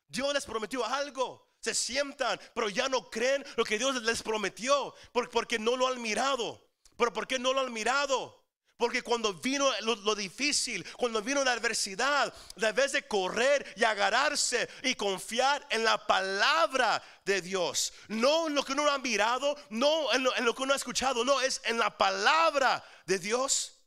Dios 0.08 0.34
les 0.34 0.45
prometió 0.45 0.84
algo. 0.86 1.45
Se 1.60 1.75
sientan, 1.75 2.39
pero 2.56 2.69
ya 2.69 2.88
no 2.88 3.10
creen 3.10 3.43
lo 3.58 3.63
que 3.65 3.77
Dios 3.77 4.01
les 4.03 4.23
prometió. 4.23 4.95
por- 5.12 5.30
Porque 5.30 5.60
no 5.60 5.75
lo 5.75 5.88
han 5.88 6.01
mirado. 6.01 6.65
Pero 6.97 7.13
¿por 7.13 7.27
qué 7.27 7.38
no 7.38 7.53
lo 7.53 7.60
han 7.60 7.73
mirado? 7.73 8.37
Porque 8.78 9.02
cuando 9.02 9.34
vino 9.34 9.68
lo, 9.82 10.13
difícil, 10.13 10.86
cuando 10.98 11.24
vino 11.24 11.44
la 11.44 11.54
adversidad, 11.54 12.32
debes 12.56 12.92
de 12.92 13.08
correr 13.08 13.74
y 13.76 13.84
agarrarse 13.84 14.70
y 14.84 14.94
confiar 14.94 15.66
en 15.72 15.84
la 15.84 16.06
palabra 16.06 17.04
de 17.26 17.42
Dios. 17.42 17.92
No 18.08 18.48
en 18.48 18.54
lo 18.54 18.63
que 18.63 18.74
uno 18.74 18.88
ha 18.90 19.00
mirado, 19.00 19.58
no 19.72 20.13
lo, 20.20 20.36
en 20.36 20.46
lo 20.46 20.54
que 20.54 20.62
uno 20.62 20.74
ha 20.74 20.78
escuchado, 20.78 21.26
no, 21.26 21.42
es 21.42 21.60
en 21.66 21.80
la 21.80 21.98
palabra 21.98 22.84
de 23.08 23.18
Dios. 23.18 23.80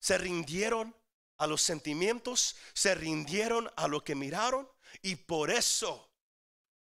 Se 0.00 0.18
rindieron 0.18 0.94
a 1.38 1.46
los 1.46 1.62
sentimientos, 1.62 2.56
se 2.72 2.96
rindieron 2.96 3.70
a 3.76 3.86
lo 3.86 4.02
que 4.02 4.16
miraron 4.16 4.68
y 5.00 5.14
por 5.14 5.52
eso, 5.52 6.10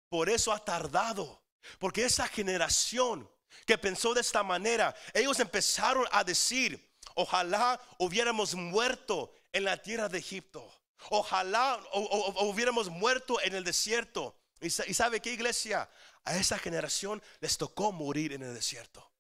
por 0.10 0.30
eso 0.30 0.51
ha 0.51 0.63
tardado. 0.65 1.45
Porque 1.80 2.03
esa 2.03 2.27
generación 2.27 3.30
que 3.65 3.77
pensó 3.77 4.13
de 4.13 4.21
esta 4.21 4.43
manera, 4.43 4.95
ellos 5.13 5.39
empezaron 5.39 6.05
a 6.12 6.23
decir, 6.23 6.89
ojalá 7.15 7.79
hubiéramos 7.97 8.55
muerto 8.55 9.33
en 9.51 9.63
la 9.65 9.77
tierra 9.81 10.10
de 10.10 10.19
Egipto. 10.19 10.73
Ojalá 11.10 11.79
hubiéramos 11.93 12.89
muerto 12.89 13.39
en 13.41 13.55
el 13.55 13.63
desierto. 13.63 14.36
¿Y 14.60 14.69
sa- 14.69 14.86
y 14.88 14.93
sabe 14.93 15.19
qué 15.21 15.31
iglesia? 15.31 15.89
A 16.25 16.36
esa 16.36 16.57
generación 16.57 17.21
les 17.39 17.57
tocó 17.57 17.91
morir 17.91 18.33
en 18.33 18.41
el 18.43 18.53
desierto. 18.53 19.12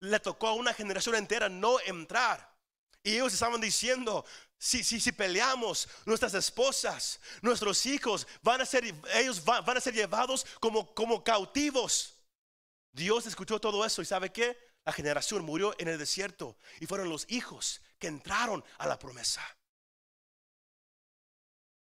Le 0.00 0.20
tocó 0.20 0.48
a 0.48 0.52
una 0.54 0.74
generación 0.74 1.14
entera 1.14 1.48
no 1.48 1.78
entrar. 1.80 2.54
Y 3.02 3.14
ellos 3.14 3.32
estaban 3.32 3.60
diciendo, 3.60 4.24
si, 4.58 4.82
si, 4.82 5.00
si 5.00 5.12
peleamos, 5.12 5.88
nuestras 6.04 6.34
esposas, 6.34 7.20
nuestros 7.40 7.86
hijos 7.86 8.26
van 8.42 8.60
a 8.60 8.66
ser, 8.66 8.84
ellos 9.14 9.42
va- 9.48 9.60
van 9.60 9.76
a 9.76 9.80
ser 9.80 9.94
llevados 9.94 10.44
como, 10.60 10.92
como 10.94 11.22
cautivos. 11.22 12.15
Dios 12.96 13.26
escuchó 13.26 13.60
todo 13.60 13.84
eso 13.84 14.00
y 14.00 14.06
sabe 14.06 14.32
qué? 14.32 14.58
La 14.86 14.92
generación 14.92 15.44
murió 15.44 15.74
en 15.78 15.88
el 15.88 15.98
desierto 15.98 16.56
y 16.80 16.86
fueron 16.86 17.10
los 17.10 17.26
hijos 17.30 17.82
que 17.98 18.06
entraron 18.06 18.64
a 18.78 18.86
la 18.86 18.98
promesa. 18.98 19.42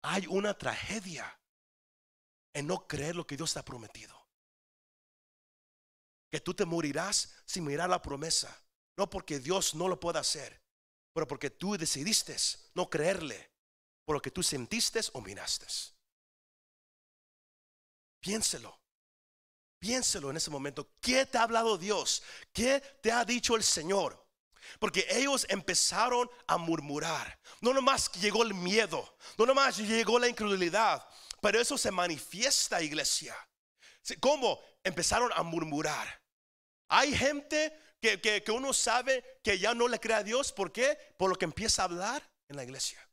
Hay 0.03 0.27
una 0.27 0.59
tragedia 0.59 1.41
en 2.53 2.67
no 2.67 2.89
creer 2.89 3.15
lo 3.15 3.25
que 3.25 3.37
Dios 3.37 3.53
te 3.53 3.61
ha 3.61 3.65
prometido. 3.65 4.27
Que 6.31 6.41
tú 6.41 6.53
te 6.53 6.65
morirás 6.65 7.33
sin 7.47 7.65
mirar 7.65 7.89
la 7.89 8.03
promesa. 8.03 8.65
No 8.97 9.09
porque 9.09 9.39
Dios 9.39 9.77
no 9.77 9.87
lo 9.87 10.01
pueda 10.01 10.19
hacer, 10.19 10.61
pero 11.13 11.29
porque 11.29 11.51
tú 11.51 11.79
decidiste 11.79 12.37
no 12.75 12.91
creerle 12.91 13.53
por 14.05 14.17
lo 14.17 14.21
que 14.21 14.33
tú 14.33 14.43
sentiste 14.43 15.01
o 15.13 15.21
miraste. 15.21 15.67
Piénselo. 18.19 18.78
Piénselo 19.79 20.31
en 20.31 20.37
ese 20.37 20.51
momento. 20.51 20.91
¿Qué 21.01 21.25
te 21.27 21.39
ha 21.39 21.43
hablado 21.43 21.79
Dios? 21.79 22.23
¿Qué 22.53 22.81
te 23.03 23.13
ha 23.13 23.25
dicho 23.25 23.55
el 23.57 23.63
Señor? 23.63 24.27
Porque 24.79 25.07
ellos 25.11 25.47
empezaron 25.49 26.29
a 26.47 26.59
murmurar. 26.59 27.39
No 27.61 27.73
nomás 27.73 28.11
llegó 28.13 28.43
el 28.43 28.55
miedo, 28.55 29.17
no 29.39 29.47
nomás 29.47 29.79
llegó 29.79 30.19
la 30.19 30.29
incredulidad, 30.29 31.07
pero 31.41 31.61
eso 31.61 31.79
se 31.79 31.91
manifiesta, 31.91 32.83
iglesia. 32.83 33.35
¿Cómo? 34.21 34.61
Empezaron 34.83 35.31
a 35.35 35.43
murmurar. 35.43 36.23
Hay 36.89 37.15
gente 37.17 37.73
que, 38.01 38.21
que- 38.21 38.43
que 38.43 38.51
uno 38.53 38.73
sabe 38.73 39.41
que 39.43 39.59
ya 39.59 39.75
no 39.75 39.89
le 39.89 40.01
cree 40.01 40.17
a 40.17 40.23
Dios. 40.23 40.53
¿Por 40.53 40.73
qué? 40.73 40.99
Por 41.19 41.31
lo 41.31 41.37
que 41.37 41.45
empieza 41.45 41.83
a 41.83 41.85
hablar 41.87 42.23
en 42.49 42.57
la 42.57 42.65
iglesia. 42.65 43.07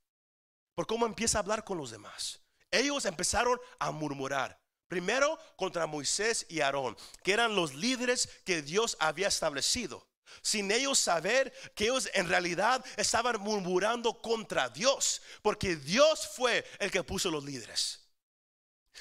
Por 0.75 0.88
cómo 0.88 1.06
empieza 1.06 1.38
a 1.38 1.41
hablar 1.41 1.63
con 1.63 1.78
los 1.78 1.91
demás. 1.91 2.41
Ellos 2.71 3.06
empezaron 3.06 3.60
a 3.80 3.91
murmurar. 3.91 4.60
Primero 4.88 5.39
contra 5.56 5.88
Moisés 5.88 6.45
y 6.50 6.62
Aarón, 6.62 6.95
que 7.24 7.34
eran 7.34 7.56
los 7.56 7.74
líderes 7.74 8.30
que 8.45 8.62
Dios 8.62 8.95
había 9.00 9.28
establecido. 9.28 10.08
Sin 10.41 10.71
ellos 10.71 11.00
saber 11.00 11.54
que 11.76 11.86
ellos 11.86 12.10
en 12.13 12.28
realidad 12.28 12.84
estaban 12.98 13.39
murmurando 13.39 14.21
contra 14.21 14.69
Dios. 14.69 15.21
Porque 15.41 15.76
Dios 15.76 16.28
fue 16.36 16.65
el 16.80 16.91
que 16.91 17.04
puso 17.04 17.32
los 17.32 17.43
líderes. 17.43 18.02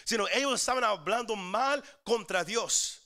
Sino 0.05 0.27
ellos 0.29 0.61
estaban 0.61 0.85
hablando 0.85 1.37
mal 1.37 1.83
contra 2.05 2.45
Dios. 2.45 3.01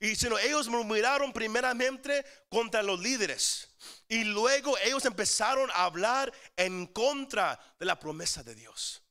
Y 0.00 0.16
sino 0.16 0.38
ellos 0.38 0.68
murmuraron 0.68 1.32
primeramente 1.32 2.24
contra 2.48 2.82
los 2.82 2.98
líderes. 3.00 3.68
Y 4.08 4.24
luego 4.24 4.76
ellos 4.78 5.04
empezaron 5.04 5.70
a 5.70 5.84
hablar 5.84 6.32
en 6.56 6.86
contra 6.86 7.58
de 7.78 7.86
la 7.86 7.98
promesa 7.98 8.42
de 8.42 8.54
Dios. 8.54 9.02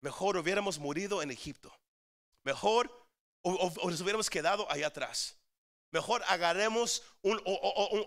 Mejor 0.00 0.36
hubiéramos 0.36 0.78
morido 0.78 1.22
en 1.22 1.30
Egipto. 1.30 1.72
Mejor 2.44 2.90
o, 3.42 3.72
nos 3.90 4.00
hubiéramos 4.00 4.30
quedado 4.30 4.70
allá 4.70 4.86
atrás. 4.88 5.36
Mejor 5.90 6.22
agarremos 6.26 7.02
un, 7.22 7.40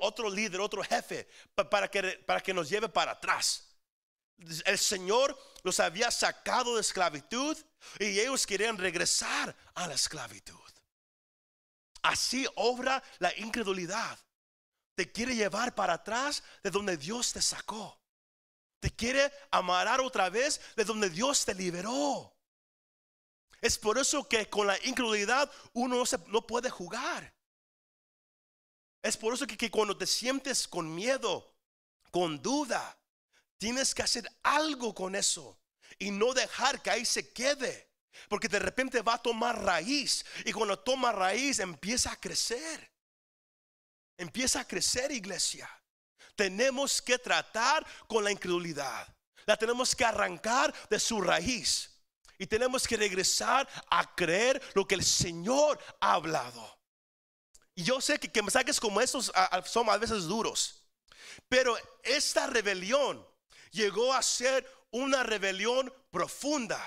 otro 0.02 0.30
líder, 0.30 0.60
otro 0.60 0.84
jefe, 0.84 1.28
pa- 1.54 1.70
para 1.70 1.90
que, 1.90 2.02
para 2.26 2.42
que 2.42 2.54
nos 2.54 2.70
lleve 2.70 2.90
para 2.90 3.12
atrás. 3.12 3.68
El 4.66 4.78
Señor 4.80 5.38
los 5.64 5.80
había 5.80 6.10
sacado 6.12 6.76
de 6.76 6.82
esclavitud 6.82 7.58
y 8.00 8.20
ellos 8.20 8.46
querían 8.48 8.78
regresar 8.78 9.56
a 9.76 9.88
la 9.88 9.94
esclavitud. 9.94 10.60
Así 12.02 12.46
obra 12.56 13.02
la 13.20 13.36
incredulidad. 13.38 14.20
Te 14.96 15.12
quiere 15.12 15.36
llevar 15.36 15.74
para 15.76 15.94
atrás 15.94 16.44
de 16.64 16.72
donde 16.72 16.98
Dios 16.98 17.34
te 17.34 17.42
sacó. 17.42 18.02
Te 18.80 18.92
quiere 18.92 19.32
amarrar 19.52 20.02
otra 20.02 20.30
vez 20.30 20.60
de 20.76 20.86
donde 20.86 21.10
Dios 21.10 21.46
te 21.46 21.54
liberó. 21.54 22.35
Es 23.66 23.80
por 23.80 23.98
eso 23.98 24.30
que 24.30 24.48
con 24.48 24.68
la 24.68 24.78
incredulidad 24.86 25.52
uno 25.74 25.96
no, 25.96 26.06
se- 26.06 26.20
no 26.28 26.46
puede 26.46 26.70
jugar. 26.70 27.34
Es 29.02 29.18
por 29.18 29.34
eso 29.34 29.48
que, 29.48 29.58
que 29.58 29.72
cuando 29.72 29.98
te 29.98 30.06
sientes 30.06 30.68
con 30.68 30.94
miedo, 30.94 31.56
con 32.12 32.40
duda, 32.44 32.96
tienes 33.58 33.96
que 33.96 34.04
hacer 34.04 34.30
algo 34.44 34.94
con 34.94 35.16
eso 35.16 35.60
y 35.98 36.12
no 36.12 36.36
dejar 36.36 36.80
que 36.84 36.92
ahí 36.92 37.06
se 37.06 37.34
quede. 37.34 37.90
Porque 38.30 38.48
de 38.48 38.60
repente 38.60 39.02
va 39.02 39.16
a 39.16 39.22
tomar 39.22 39.60
raíz 39.64 40.24
y 40.46 40.54
cuando 40.54 40.78
toma 40.78 41.12
raíz 41.12 41.58
empieza 41.58 42.12
a 42.12 42.20
crecer. 42.20 42.92
Empieza 44.16 44.60
a 44.60 44.68
crecer 44.68 45.12
iglesia. 45.12 45.68
Tenemos 46.36 47.02
que 47.02 47.18
tratar 47.18 47.84
con 48.08 48.24
la 48.24 48.32
incredulidad. 48.32 49.12
La 49.48 49.58
tenemos 49.58 49.96
que 49.96 50.06
arrancar 50.06 50.72
de 50.88 51.00
su 51.00 51.20
raíz. 51.20 51.95
Y 52.38 52.48
tenemos 52.48 52.88
que 52.88 52.98
regresar 52.98 53.68
a 53.90 54.16
creer 54.16 54.62
lo 54.74 54.88
que 54.88 54.96
el 54.96 55.04
Señor 55.04 55.80
ha 56.00 56.14
hablado. 56.14 56.80
Y 57.76 57.84
yo 57.84 58.00
sé 58.02 58.20
que, 58.20 58.42
mensajes 58.42 58.80
como 58.80 59.02
estos 59.02 59.32
son 59.66 59.90
a 59.90 59.98
veces 59.98 60.24
duros. 60.24 60.84
Pero 61.50 61.78
esta 62.04 62.48
rebelión 62.48 63.26
llegó 63.72 64.14
a 64.14 64.24
ser 64.24 64.66
una 64.92 65.24
rebelión 65.24 65.94
profunda. 66.12 66.80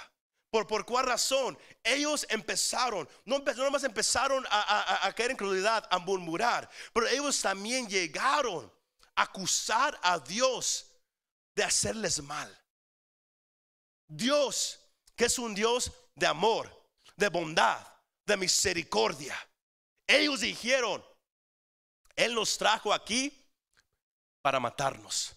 ¿Por, 0.50 0.66
por 0.66 0.86
cuál 0.86 1.04
razón? 1.06 1.58
Ellos 1.84 2.26
empezaron, 2.30 3.06
no, 3.26 3.38
no 3.40 3.52
nomás 3.64 3.84
empezaron 3.84 4.46
a, 4.48 4.60
a- 4.60 5.06
a- 5.06 5.12
caer 5.12 5.32
en 5.32 5.36
credulidad, 5.36 5.86
a 5.90 5.98
murmurar, 5.98 6.70
pero 6.94 7.06
ellos 7.06 7.38
también 7.42 7.86
llegaron 7.86 8.72
a 9.14 9.22
acusar 9.24 9.98
a 10.02 10.18
Dios 10.18 10.86
de 11.54 11.64
hacerles 11.64 12.22
mal. 12.22 12.58
Dios, 14.06 14.80
que 15.18 15.24
es 15.24 15.38
un 15.40 15.52
Dios 15.52 15.92
de 16.14 16.28
amor, 16.28 16.70
de 17.16 17.28
bondad, 17.28 17.84
de 18.24 18.36
misericordia. 18.36 19.36
Ellos 20.06 20.40
dijeron, 20.40 21.04
Él 22.14 22.36
nos 22.36 22.56
trajo 22.56 22.94
aquí 22.94 23.36
para 24.40 24.60
matarnos. 24.60 25.34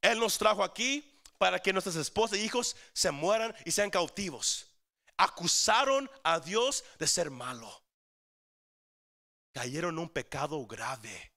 Él 0.00 0.20
nos 0.20 0.38
trajo 0.38 0.62
aquí 0.62 1.20
para 1.36 1.60
que 1.60 1.72
nuestras 1.72 1.96
esposas 1.96 2.38
e 2.38 2.42
hijos 2.42 2.76
se 2.92 3.10
mueran 3.10 3.52
y 3.64 3.72
sean 3.72 3.90
cautivos. 3.90 4.70
Acusaron 5.16 6.08
a 6.22 6.38
Dios 6.38 6.84
de 7.00 7.08
ser 7.08 7.28
malo. 7.28 7.82
Cayeron 9.52 9.94
en 9.94 9.98
un 9.98 10.08
pecado 10.08 10.64
grave. 10.64 11.32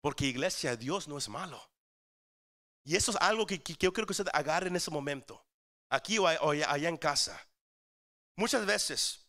Porque 0.00 0.24
iglesia, 0.24 0.76
Dios 0.76 1.08
no 1.08 1.18
es 1.18 1.28
malo. 1.28 1.62
Y 2.84 2.96
eso 2.96 3.10
es 3.10 3.18
algo 3.20 3.46
que, 3.46 3.62
yo 3.78 3.92
creo 3.92 4.06
que 4.06 4.12
usted 4.12 4.28
agarre 4.32 4.68
en 4.68 4.76
ese 4.76 4.90
momento. 4.90 5.45
Aquí 5.96 6.18
o 6.18 6.26
allá 6.26 6.88
en 6.88 6.98
casa. 6.98 7.34
Muchas 8.36 8.66
veces 8.66 9.26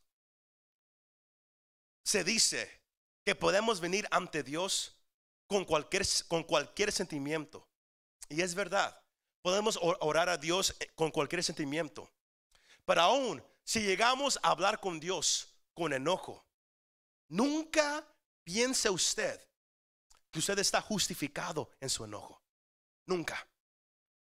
se 2.04 2.24
dice 2.24 2.82
que 3.26 3.36
podemos 3.36 3.80
venir 3.80 4.06
ante 4.12 4.44
Dios 4.44 4.98
con 5.48 5.64
cualquier, 5.64 6.04
con 6.28 6.44
cualquier 6.44 6.92
sentimiento. 6.92 7.70
Y 8.30 8.42
es 8.42 8.54
verdad. 8.54 9.02
Podemos 9.42 9.78
or- 9.82 9.98
orar 10.02 10.28
a 10.28 10.38
Dios 10.38 10.76
eh, 10.82 10.92
con 10.96 11.10
cualquier 11.12 11.42
sentimiento. 11.42 12.12
Pero 12.86 13.02
aún 13.02 13.44
si 13.64 13.82
llegamos 13.82 14.38
a 14.44 14.50
hablar 14.52 14.82
con 14.82 15.00
Dios 15.00 15.54
con 15.74 15.94
enojo, 15.94 16.46
nunca 17.30 18.06
piense 18.44 18.90
usted 18.90 19.40
que 20.32 20.40
usted 20.40 20.60
está 20.60 20.82
justificado 20.82 21.72
en 21.80 21.90
su 21.90 22.04
enojo. 22.04 22.42
Nunca. 23.06 23.50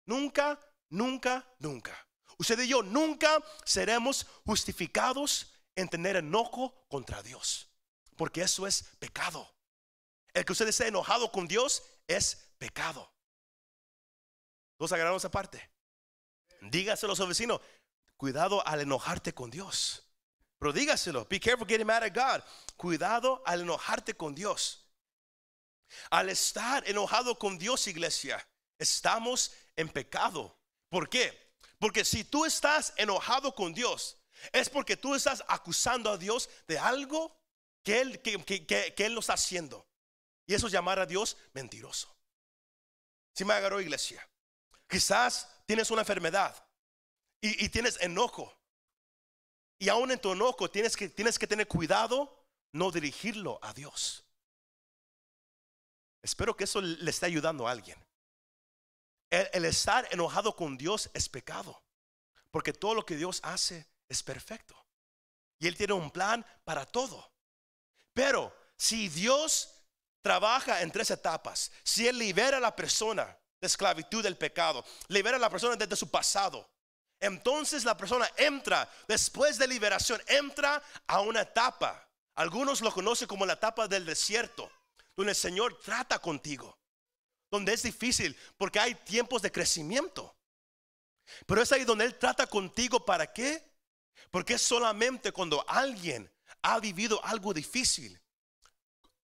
Nunca, 0.05 0.59
nunca, 0.89 1.47
nunca. 1.59 2.04
Usted 2.37 2.59
y 2.59 2.67
yo 2.67 2.83
nunca 2.83 3.43
seremos 3.63 4.25
justificados 4.45 5.53
en 5.75 5.89
tener 5.89 6.15
enojo 6.15 6.85
contra 6.89 7.21
Dios. 7.23 7.69
Porque 8.15 8.41
eso 8.41 8.65
es 8.67 8.83
pecado. 8.99 9.53
El 10.33 10.45
que 10.45 10.51
usted 10.51 10.67
esté 10.67 10.87
enojado 10.87 11.31
con 11.31 11.47
Dios 11.47 11.83
es 12.07 12.49
pecado. 12.57 13.11
Todos 14.77 14.91
agarramos 14.91 15.21
esa 15.21 15.31
parte. 15.31 15.69
Dígaselo 16.61 17.13
a 17.13 17.15
su 17.15 17.27
vecino. 17.27 17.61
Cuidado 18.17 18.65
al 18.65 18.81
enojarte 18.81 19.33
con 19.33 19.49
Dios. 19.49 20.03
Pero 20.59 20.73
dígaselo. 20.73 21.25
Be 21.25 21.39
careful 21.39 21.67
getting 21.67 21.87
mad 21.87 22.03
at 22.03 22.13
God. 22.13 22.43
Cuidado 22.75 23.41
al 23.45 23.61
enojarte 23.61 24.15
con 24.15 24.33
Dios. 24.35 24.85
Al 26.09 26.29
estar 26.29 26.87
enojado 26.89 27.37
con 27.37 27.57
Dios, 27.57 27.87
iglesia, 27.87 28.45
estamos 28.77 29.51
en 29.75 29.89
pecado. 29.89 30.57
¿Por 30.89 31.09
qué? 31.09 31.44
Porque 31.79 32.05
si 32.05 32.23
tú 32.23 32.45
estás 32.45 32.93
enojado 32.97 33.53
con 33.53 33.73
Dios, 33.73 34.17
es 34.51 34.69
porque 34.69 34.97
tú 34.97 35.15
estás 35.15 35.43
acusando 35.47 36.09
a 36.11 36.17
Dios 36.17 36.49
de 36.67 36.77
algo 36.79 37.35
que 37.83 38.01
Él, 38.01 38.21
que, 38.21 38.43
que- 38.43 38.65
que- 38.65 38.93
él 39.05 39.13
no 39.13 39.19
está 39.19 39.33
haciendo. 39.33 39.87
Y 40.47 40.53
eso 40.53 40.67
es 40.67 40.73
llamar 40.73 40.99
a 40.99 41.05
Dios 41.05 41.37
mentiroso. 41.53 42.15
Si 43.33 43.43
me 43.45 43.53
agarró 43.53 43.81
iglesia, 43.81 44.27
quizás 44.87 45.47
tienes 45.65 45.91
una 45.91 46.01
enfermedad 46.01 46.55
y, 47.41 47.65
y 47.65 47.69
tienes 47.69 47.99
enojo. 48.01 48.55
Y 49.77 49.89
aún 49.89 50.11
en 50.11 50.19
tu 50.19 50.31
enojo 50.31 50.69
tienes 50.69 50.95
que, 50.95 51.09
tienes 51.09 51.37
que 51.37 51.47
tener 51.47 51.67
cuidado 51.67 52.45
no 52.71 52.91
dirigirlo 52.91 53.59
a 53.61 53.73
Dios. 53.73 54.23
Espero 56.21 56.55
que 56.55 56.63
eso 56.63 56.81
le 56.81 57.09
esté 57.09 57.25
ayudando 57.25 57.67
a 57.67 57.71
alguien. 57.71 58.03
El, 59.51 59.65
estar 59.65 60.07
enojado 60.11 60.55
con 60.55 60.77
Dios 60.77 61.09
es 61.13 61.27
pecado. 61.27 61.81
Porque 62.51 62.71
todo 62.71 62.95
lo 62.95 63.05
que 63.05 63.17
Dios 63.17 63.39
hace 63.43 63.87
es 64.07 64.23
perfecto. 64.23 64.75
Y 65.59 65.67
Él 65.67 65.75
tiene 65.75 65.93
un 65.93 66.09
plan 66.11 66.45
para 66.63 66.85
todo. 66.85 67.31
Pero 68.13 68.55
si 68.77 69.09
Dios 69.09 69.69
trabaja 70.21 70.81
en 70.81 70.91
tres 70.91 71.11
etapas, 71.11 71.71
si 71.83 72.07
Él 72.07 72.17
libera 72.17 72.57
a 72.57 72.61
la 72.61 72.75
persona 72.75 73.37
de 73.59 73.67
esclavitud 73.67 74.23
del 74.23 74.37
pecado, 74.37 74.85
libera 75.09 75.37
a 75.37 75.39
la 75.39 75.49
persona 75.49 75.75
desde 75.75 75.95
su 75.95 76.09
pasado, 76.09 76.69
entonces 77.19 77.83
la 77.83 77.97
persona 77.97 78.29
entra, 78.37 78.89
después 79.07 79.57
de 79.57 79.67
liberación, 79.67 80.21
entra 80.27 80.81
a 81.07 81.21
una 81.21 81.41
etapa. 81.41 82.07
Algunos 82.35 82.81
lo 82.81 82.91
conocen 82.91 83.27
como 83.27 83.45
la 83.45 83.53
etapa 83.53 83.87
del 83.87 84.05
desierto, 84.05 84.71
donde 85.15 85.31
el 85.31 85.37
Señor 85.37 85.79
trata 85.79 86.19
contigo, 86.19 86.77
donde 87.49 87.73
es 87.73 87.83
difícil 87.83 88.37
porque 88.57 88.79
hay 88.79 88.95
tiempos 88.95 89.41
de 89.41 89.51
crecimiento. 89.51 90.35
Pero 91.45 91.61
es 91.61 91.71
ahí 91.71 91.83
donde 91.85 92.05
Él 92.05 92.17
trata 92.17 92.47
contigo 92.47 93.03
para 93.05 93.31
qué? 93.31 93.63
Porque 94.31 94.55
es 94.55 94.61
solamente 94.61 95.31
cuando 95.31 95.63
alguien 95.67 96.31
ha 96.61 96.79
vivido 96.79 97.23
algo 97.23 97.53
difícil 97.53 98.19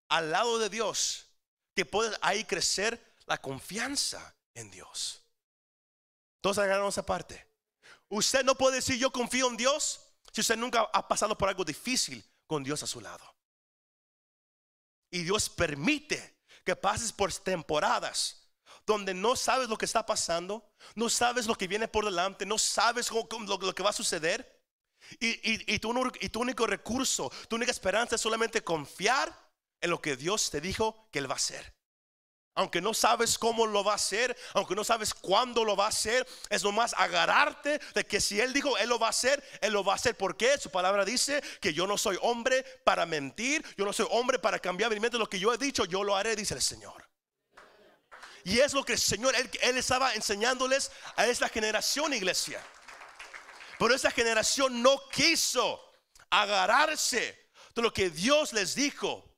al 0.10 0.31
lado 0.31 0.60
de 0.60 0.69
Dios 0.69 1.27
que 1.75 1.86
puede 1.86 2.15
ahí 2.21 2.43
crecer 2.43 3.15
la 3.25 3.39
confianza 3.39 4.36
en 4.53 4.69
Dios. 4.71 5.23
Todos 6.41 6.57
agarramos 6.57 6.93
esa 6.95 7.05
parte. 7.05 7.47
Usted 8.10 8.43
no 8.43 8.55
puede 8.55 8.77
decir 8.77 8.97
yo 8.97 9.12
confío 9.12 9.47
en 9.47 9.57
Dios 9.57 10.01
si 10.31 10.41
usted 10.41 10.57
nunca 10.57 10.81
ha 10.93 11.07
pasado 11.07 11.38
por 11.38 11.49
algo 11.49 11.63
difícil 11.63 12.23
con 12.47 12.63
Dios 12.63 12.84
a 12.84 12.88
su 12.88 12.99
lado. 12.99 13.23
Y 15.10 15.23
Dios 15.23 15.49
permite 15.49 16.40
que 16.63 16.75
pases 16.75 17.11
por 17.11 17.33
temporadas 17.33 18.41
donde 18.85 19.13
no 19.13 19.35
sabes 19.35 19.69
lo 19.69 19.77
que 19.77 19.85
está 19.85 20.05
pasando, 20.05 20.69
no 20.95 21.09
sabes 21.09 21.47
lo 21.47 21.55
que 21.55 21.67
viene 21.67 21.87
por 21.87 22.05
delante, 22.05 22.45
no 22.45 22.57
sabes 22.57 23.11
lo, 23.11 23.73
que 23.73 23.83
va 23.83 23.91
a 23.91 23.93
suceder. 23.93 24.59
Y, 25.19 25.79
tu, 25.79 26.11
y 26.19 26.29
tu 26.29 26.41
único 26.41 26.67
recurso, 26.67 27.31
tu 27.47 27.55
única 27.55 27.71
esperanza 27.71 28.15
es 28.15 28.21
solamente 28.21 28.63
confiar 28.63 29.33
en 29.79 29.89
lo 29.89 30.01
que 30.01 30.15
Dios 30.15 30.49
te 30.51 30.61
dijo 30.61 31.07
que 31.11 31.19
Él 31.19 31.29
va 31.29 31.33
a 31.33 31.37
hacer. 31.37 31.73
Aunque 32.53 32.81
no 32.81 32.93
sabes 32.93 33.37
cómo 33.37 33.65
lo 33.65 33.83
va 33.83 33.93
a 33.93 33.95
hacer, 33.95 34.35
aunque 34.53 34.75
no 34.75 34.83
sabes 34.83 35.13
cuándo 35.13 35.63
lo 35.63 35.77
va 35.77 35.85
a 35.85 35.89
hacer, 35.89 36.27
es 36.49 36.63
nomás 36.63 36.93
agarrarte 36.97 37.79
de 37.93 38.05
que 38.05 38.19
si 38.19 38.41
Él 38.41 38.51
dijo, 38.51 38.77
Él 38.77 38.89
lo 38.89 38.99
va 38.99 39.07
a 39.07 39.11
hacer, 39.11 39.41
Él 39.61 39.71
lo 39.71 39.83
va 39.85 39.93
a 39.93 39.95
hacer. 39.95 40.17
¿Por 40.17 40.35
qué? 40.35 40.57
Su 40.57 40.69
palabra 40.69 41.05
dice 41.05 41.41
que 41.61 41.73
yo 41.73 41.87
no 41.87 41.97
soy 41.97 42.17
hombre 42.21 42.63
para 42.83 43.05
mentir, 43.05 43.65
yo 43.77 43.85
no 43.85 43.93
soy 43.93 44.05
hombre 44.11 44.37
para 44.37 44.59
cambiar 44.59 44.91
mi 44.91 44.99
mente. 44.99 45.17
Lo 45.17 45.29
que 45.29 45.39
yo 45.39 45.53
he 45.53 45.57
dicho, 45.57 45.85
yo 45.85 46.03
lo 46.03 46.15
haré, 46.15 46.35
dice 46.35 46.53
el 46.53 46.61
Señor. 46.61 47.09
Y 48.43 48.59
es 48.59 48.73
lo 48.73 48.83
que 48.83 48.93
el 48.93 48.99
Señor, 48.99 49.33
Él, 49.35 49.49
él 49.61 49.77
estaba 49.77 50.13
enseñándoles 50.13 50.91
a 51.15 51.27
esta 51.27 51.47
generación, 51.47 52.13
iglesia. 52.13 52.61
Pero 53.79 53.95
esa 53.95 54.11
generación 54.11 54.81
no 54.81 55.07
quiso 55.09 55.81
agarrarse 56.29 57.49
de 57.73 57.81
lo 57.81 57.93
que 57.93 58.09
Dios 58.09 58.51
les 58.51 58.75
dijo. 58.75 59.37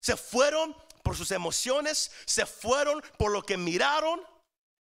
Se 0.00 0.16
fueron 0.16 0.74
por 1.06 1.16
sus 1.16 1.30
emociones, 1.30 2.10
se 2.26 2.44
fueron 2.46 3.00
por 3.16 3.30
lo 3.30 3.40
que 3.40 3.56
miraron 3.56 4.20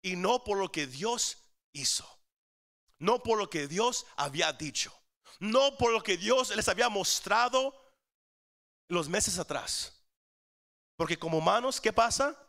y 0.02 0.16
no 0.16 0.42
por 0.46 0.58
lo 0.58 0.72
que 0.72 0.88
Dios 0.88 1.38
hizo. 1.76 2.08
No 2.98 3.22
por 3.22 3.38
lo 3.38 3.50
que 3.50 3.68
Dios 3.68 4.06
había 4.16 4.54
dicho. 4.54 4.98
No 5.42 5.78
por 5.78 5.92
lo 5.92 6.02
que 6.02 6.16
Dios 6.16 6.56
les 6.56 6.70
había 6.70 6.88
mostrado 6.88 7.76
los 8.90 9.10
meses 9.10 9.38
atrás. 9.38 10.02
Porque 10.96 11.20
como 11.20 11.40
humanos, 11.40 11.82
¿qué 11.82 11.92
pasa? 11.92 12.40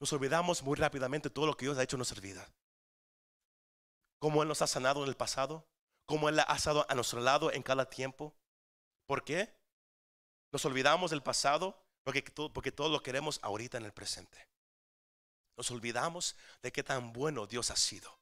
Nos 0.00 0.12
olvidamos 0.12 0.60
muy 0.64 0.74
rápidamente 0.74 1.30
todo 1.30 1.46
lo 1.46 1.56
que 1.56 1.66
Dios 1.66 1.78
ha 1.78 1.84
hecho 1.84 1.94
en 1.94 2.00
nuestra 2.00 2.20
vida. 2.20 2.52
Cómo 4.18 4.42
Él 4.42 4.48
nos 4.48 4.60
ha 4.60 4.66
sanado 4.66 5.04
en 5.04 5.08
el 5.08 5.16
pasado, 5.16 5.68
cómo 6.04 6.28
Él 6.28 6.40
ha 6.40 6.56
estado 6.56 6.84
a 6.88 6.94
nuestro 6.96 7.20
lado 7.20 7.52
en 7.52 7.62
cada 7.62 7.88
tiempo. 7.88 8.34
¿Por 9.06 9.22
qué? 9.22 9.56
Nos 10.52 10.64
olvidamos 10.64 11.12
del 11.12 11.22
pasado 11.22 11.80
porque 12.10 12.32
porque 12.52 12.72
todo 12.72 12.88
lo 12.88 13.02
queremos 13.02 13.38
ahorita 13.42 13.78
en 13.78 13.84
el 13.84 13.92
presente. 13.92 14.46
Nos 15.56 15.70
olvidamos 15.70 16.36
de 16.62 16.72
qué 16.72 16.82
tan 16.82 17.12
bueno 17.12 17.46
Dios 17.46 17.70
ha 17.70 17.76
sido. 17.76 18.18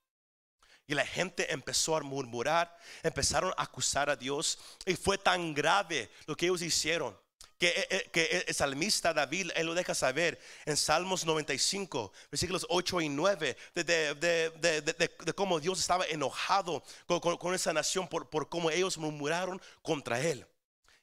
Y 0.87 0.95
la 0.95 1.07
gente 1.07 1.53
empezó 1.53 1.97
a 1.97 2.01
murmurar, 2.01 2.77
empezaron 3.03 3.53
a 3.57 3.63
acusar 3.63 4.11
a 4.11 4.17
Dios. 4.17 4.59
Y 4.85 4.97
fue 4.97 5.19
tan 5.19 5.55
grave 5.55 6.11
lo 6.27 6.37
que 6.37 6.47
ellos 6.47 6.63
hicieron. 6.63 7.17
Que, 7.59 7.69
eh, 7.69 7.87
eh, 7.91 8.09
que 8.13 8.45
el 8.47 8.55
salmista 8.55 9.13
David, 9.13 9.51
él 9.55 9.67
lo 9.67 9.75
deja 9.75 9.95
saber 9.95 10.41
en 10.65 10.77
Salmos 10.77 11.25
95, 11.25 12.13
versículos 12.31 12.65
8 12.69 13.01
y 13.01 13.09
9, 13.09 13.57
de, 13.75 14.15
de, 14.15 15.35
cómo 15.35 15.59
Dios 15.59 15.81
estaba 15.81 16.07
enojado 16.07 16.85
con, 17.07 17.55
esa 17.55 17.73
nación 17.73 18.07
por 18.07 18.49
cómo 18.49 18.71
ellos 18.71 18.97
murmuraron 18.97 19.61
contra 19.83 20.21
él. 20.21 20.47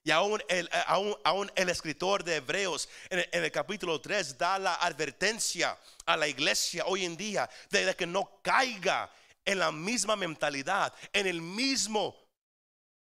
Y 0.06 0.12
aún 0.12 0.40
el, 0.48 0.68
eh, 0.68 0.84
aún, 1.24 1.52
el 1.56 1.68
escritor 1.68 2.24
de 2.24 2.36
Hebreos 2.36 2.88
en 3.10 3.44
el, 3.44 3.52
capítulo 3.52 4.00
3 4.00 4.38
da 4.38 4.60
la 4.60 4.76
advertencia 4.76 5.76
a 6.06 6.16
la 6.16 6.28
iglesia 6.28 6.86
hoy 6.86 7.06
en 7.06 7.18
día 7.18 7.50
de, 7.72 7.96
que 7.96 8.06
no 8.06 8.40
caiga 8.44 9.12
en 9.44 9.58
la 9.58 9.72
misma 9.72 10.16
mentalidad, 10.16 10.94
en 11.12 11.26
el 11.26 11.42
mismo 11.42 12.16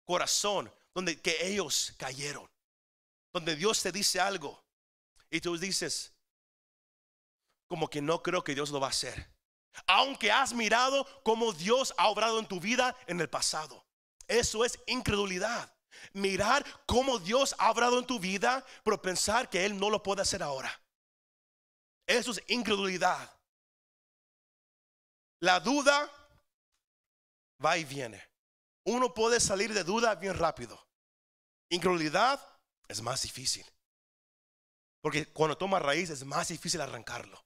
corazón 0.05 0.71
donde 0.93 1.19
que 1.19 1.35
ellos 1.47 1.95
cayeron. 1.97 2.47
Donde 3.33 3.55
Dios 3.55 3.81
te 3.81 3.91
dice 3.91 4.19
algo 4.19 4.63
y 5.31 5.41
tú 5.41 5.57
dices, 5.57 6.13
como 7.67 7.89
que 7.89 8.03
no 8.03 8.21
creo 8.21 8.43
que 8.43 8.53
Dios 8.53 8.69
lo 8.69 8.79
va 8.79 8.87
a 8.87 8.91
hacer. 8.91 9.31
Aunque 9.87 10.31
has 10.31 10.53
mirado 10.53 11.07
cómo 11.23 11.53
Dios 11.53 11.91
ha 11.97 12.09
obrado 12.09 12.37
en 12.37 12.45
tu 12.45 12.59
vida 12.59 12.95
en 13.07 13.19
el 13.19 13.31
pasado. 13.31 13.83
Eso 14.27 14.63
es 14.63 14.77
incredulidad 14.85 15.72
mirar 16.13 16.65
cómo 16.85 17.19
Dios 17.19 17.55
ha 17.57 17.71
obrado 17.71 17.99
en 17.99 18.05
tu 18.05 18.19
vida, 18.19 18.65
pero 18.83 19.01
pensar 19.01 19.49
que 19.49 19.65
Él 19.65 19.77
no 19.77 19.89
lo 19.89 20.03
puede 20.03 20.21
hacer 20.21 20.43
ahora. 20.43 20.79
Eso 22.05 22.31
es 22.31 22.43
incredulidad. 22.47 23.29
La 25.39 25.59
duda 25.59 26.09
va 27.63 27.77
y 27.77 27.85
viene. 27.85 28.21
Uno 28.85 29.13
puede 29.13 29.39
salir 29.39 29.73
de 29.73 29.83
duda 29.83 30.15
bien 30.15 30.37
rápido. 30.37 30.87
Incredulidad 31.69 32.39
es 32.87 33.01
más 33.01 33.21
difícil. 33.21 33.65
Porque 35.01 35.25
cuando 35.31 35.57
toma 35.57 35.79
raíz 35.79 36.09
es 36.09 36.23
más 36.23 36.49
difícil 36.49 36.81
arrancarlo. 36.81 37.43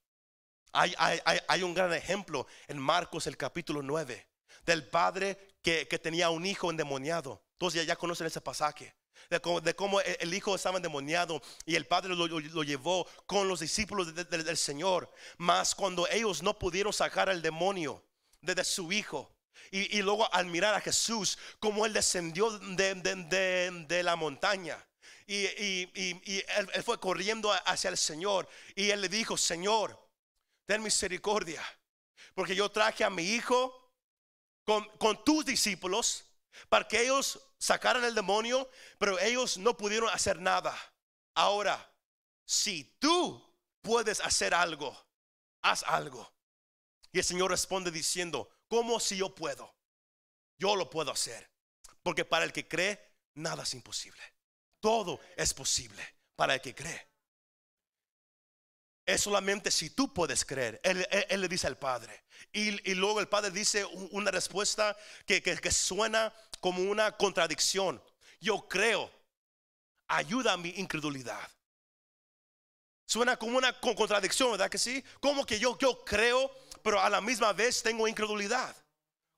Hay, 0.73 1.63
un 1.63 1.73
gran 1.73 1.93
ejemplo 1.93 2.45
en 2.67 2.77
Marcos 2.77 3.25
el 3.25 3.35
capítulo 3.35 3.81
9 3.81 4.27
del 4.63 4.87
padre 4.87 5.55
que 5.63 5.85
tenía 5.85 6.29
un 6.29 6.45
hijo 6.45 6.69
endemoniado. 6.69 7.46
Entonces 7.57 7.87
ya, 7.87 7.95
conocen 7.95 8.27
ese 8.27 8.39
pasaje. 8.39 8.93
De 9.31 9.75
cómo, 9.75 9.99
el 9.99 10.31
hijo 10.31 10.53
estaba 10.53 10.77
endemoniado 10.77 11.41
y 11.65 11.75
el 11.75 11.87
padre 11.87 12.15
lo, 12.15 12.63
llevó 12.63 13.07
con 13.25 13.47
los 13.47 13.61
discípulos 13.61 14.13
del 14.13 14.57
Señor. 14.57 15.11
Mas 15.37 15.73
cuando 15.73 16.07
ellos 16.07 16.43
no 16.43 16.57
pudieron 16.57 16.93
sacar 16.93 17.29
al 17.29 17.41
demonio 17.41 18.03
de, 18.41 18.63
su 18.63 18.91
hijo, 18.91 19.35
y, 19.71 20.01
luego 20.03 20.31
al 20.31 20.45
mirar 20.45 20.75
a 20.75 20.81
Jesús, 20.81 21.39
como 21.59 21.83
él 21.87 21.93
descendió 21.93 22.51
de, 22.59 24.01
la 24.03 24.15
montaña. 24.15 24.87
Y, 25.25 25.45
él, 25.45 26.83
fue 26.85 26.99
corriendo 26.99 27.51
hacia 27.65 27.89
el 27.89 27.97
Señor. 27.97 28.47
Y 28.75 28.91
él 28.91 29.01
le 29.01 29.09
dijo, 29.09 29.35
Señor, 29.35 29.99
ten 30.67 30.83
misericordia. 30.83 31.63
Porque 32.35 32.55
yo 32.55 32.69
traje 32.69 33.03
a 33.03 33.09
mi 33.09 33.23
hijo 33.23 33.91
con 34.63 35.23
tus 35.23 35.43
discípulos 35.43 36.26
para 36.69 36.87
que 36.87 37.01
ellos 37.01 37.39
sacaran 37.57 38.03
el 38.03 38.15
demonio, 38.15 38.69
pero 38.97 39.19
ellos 39.19 39.57
no 39.57 39.75
pudieron 39.77 40.09
hacer 40.09 40.39
nada. 40.39 40.75
Ahora, 41.33 41.93
si 42.45 42.83
tú 42.99 43.43
puedes 43.81 44.19
hacer 44.21 44.53
algo, 44.53 44.97
haz 45.61 45.83
algo. 45.83 46.33
Y 47.11 47.19
el 47.19 47.23
Señor 47.23 47.51
responde 47.51 47.91
diciendo, 47.91 48.49
¿cómo 48.67 48.99
si 48.99 49.17
yo 49.17 49.33
puedo? 49.33 49.75
Yo 50.57 50.75
lo 50.75 50.89
puedo 50.89 51.11
hacer. 51.11 51.49
Porque 52.03 52.25
para 52.25 52.45
el 52.45 52.53
que 52.53 52.67
cree, 52.67 52.99
nada 53.35 53.63
es 53.63 53.73
imposible. 53.73 54.21
Todo 54.79 55.19
es 55.35 55.53
posible 55.53 56.03
para 56.35 56.55
el 56.55 56.61
que 56.61 56.75
cree. 56.75 57.07
Es 59.07 59.21
solamente 59.21 59.71
si 59.71 59.89
tú 59.89 60.13
puedes 60.13 60.43
creer. 60.43 60.81
Él, 60.83 61.07
le 61.39 61.47
dice 61.47 61.65
al 61.65 61.77
Padre. 61.77 62.25
Y, 62.51 62.93
luego 62.93 63.21
el 63.21 63.29
Padre 63.29 63.51
dice 63.51 63.85
una 64.11 64.31
respuesta 64.31 64.97
que, 65.25 65.71
suena 65.71 66.33
como 66.59 66.81
una 66.81 67.13
contradicción. 67.13 68.03
Yo 68.41 68.67
creo. 68.67 69.09
Ayuda 70.09 70.53
a 70.53 70.57
mi 70.57 70.69
incredulidad. 70.75 71.49
Suena 73.05 73.37
como 73.37 73.57
una 73.57 73.79
contradicción, 73.79 74.51
¿verdad 74.51 74.69
que 74.69 74.77
sí? 74.77 75.01
Como 75.21 75.45
que 75.45 75.57
yo, 75.57 75.77
yo 75.79 76.03
creo, 76.03 76.51
pero 76.83 77.01
a 77.01 77.09
la 77.09 77.21
misma 77.21 77.53
vez 77.53 77.81
tengo 77.81 78.09
incredulidad. 78.09 78.75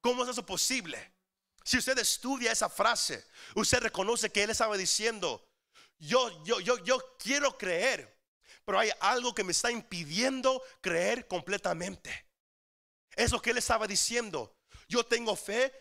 ¿Cómo 0.01 0.23
es 0.23 0.29
eso 0.29 0.43
posible? 0.43 1.13
Si 1.63 1.77
usted 1.77 1.97
estudia 1.99 2.51
esa 2.51 2.69
frase, 2.69 3.23
usted 3.53 3.82
reconoce 3.82 4.32
que 4.32 4.41
él 4.41 4.49
estaba 4.49 4.75
diciendo, 4.77 5.47
yo, 5.99 6.43
yo, 6.43 6.60
yo, 6.60 6.84
yo 6.84 7.17
quiero 7.19 7.55
creer, 7.55 8.18
pero 8.69 8.82
hay 8.82 8.91
algo 8.99 9.34
que 9.34 9.43
me 9.43 9.51
está 9.51 9.71
impidiendo 9.71 10.62
creer 10.79 11.27
completamente. 11.27 12.27
Eso 13.15 13.41
que 13.41 13.49
él 13.49 13.58
estaba 13.58 13.88
diciendo. 13.88 14.60
Yo 14.88 15.03
tengo 15.03 15.36
fe, 15.36 15.73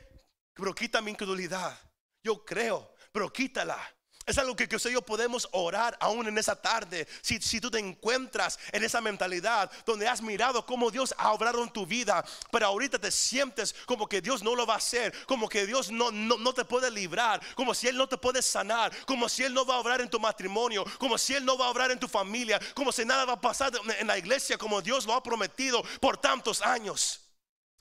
pero 0.54 0.74
quita 0.74 1.02
mi 1.02 1.10
incredulidad. 1.10 1.78
Yo 2.22 2.46
creo, 2.46 2.94
pero 3.12 3.30
quítala. 3.30 3.78
Es 4.28 4.36
algo 4.36 4.54
que, 4.54 4.68
que 4.68 4.76
y 4.76 4.92
yo 4.92 5.00
podemos 5.00 5.48
orar 5.52 5.96
aún 6.00 6.28
en 6.28 6.36
esa 6.36 6.54
tarde. 6.54 7.08
Si, 7.22 7.40
si, 7.40 7.62
tú 7.62 7.70
te 7.70 7.78
encuentras 7.78 8.58
en 8.72 8.84
esa 8.84 9.00
mentalidad 9.00 9.70
donde 9.86 10.06
has 10.06 10.20
mirado 10.20 10.66
cómo 10.66 10.90
Dios 10.90 11.14
ha 11.16 11.32
obrado 11.32 11.64
en 11.64 11.70
tu 11.70 11.86
vida, 11.86 12.22
pero 12.52 12.66
ahorita 12.66 12.98
te 12.98 13.10
sientes 13.10 13.74
como 13.86 14.06
que 14.06 14.20
Dios 14.20 14.42
no 14.42 14.54
lo 14.54 14.66
va 14.66 14.74
a 14.74 14.76
hacer, 14.76 15.14
como 15.26 15.48
que 15.48 15.66
Dios 15.66 15.90
no, 15.90 16.10
no, 16.10 16.36
no 16.36 16.52
te 16.52 16.66
puede 16.66 16.90
librar, 16.90 17.40
como 17.54 17.72
si 17.72 17.88
Él 17.88 17.96
no 17.96 18.06
te 18.06 18.18
puede 18.18 18.42
sanar, 18.42 18.92
como 19.06 19.30
si 19.30 19.44
Él 19.44 19.54
no 19.54 19.64
va 19.64 19.76
a 19.76 19.78
obrar 19.78 20.02
en 20.02 20.10
tu 20.10 20.20
matrimonio, 20.20 20.84
como 20.98 21.16
si 21.16 21.34
Él 21.34 21.46
no 21.46 21.56
va 21.56 21.64
a 21.64 21.70
obrar 21.70 21.90
en 21.90 21.98
tu 21.98 22.06
familia, 22.06 22.60
como 22.74 22.92
si 22.92 23.06
nada 23.06 23.24
va 23.24 23.32
a 23.32 23.40
pasar 23.40 23.72
en 23.98 24.06
la 24.06 24.18
iglesia 24.18 24.58
como 24.58 24.82
Dios 24.82 25.06
lo 25.06 25.14
ha 25.14 25.22
prometido 25.22 25.82
por 26.02 26.18
tantos 26.18 26.60
años. 26.60 27.30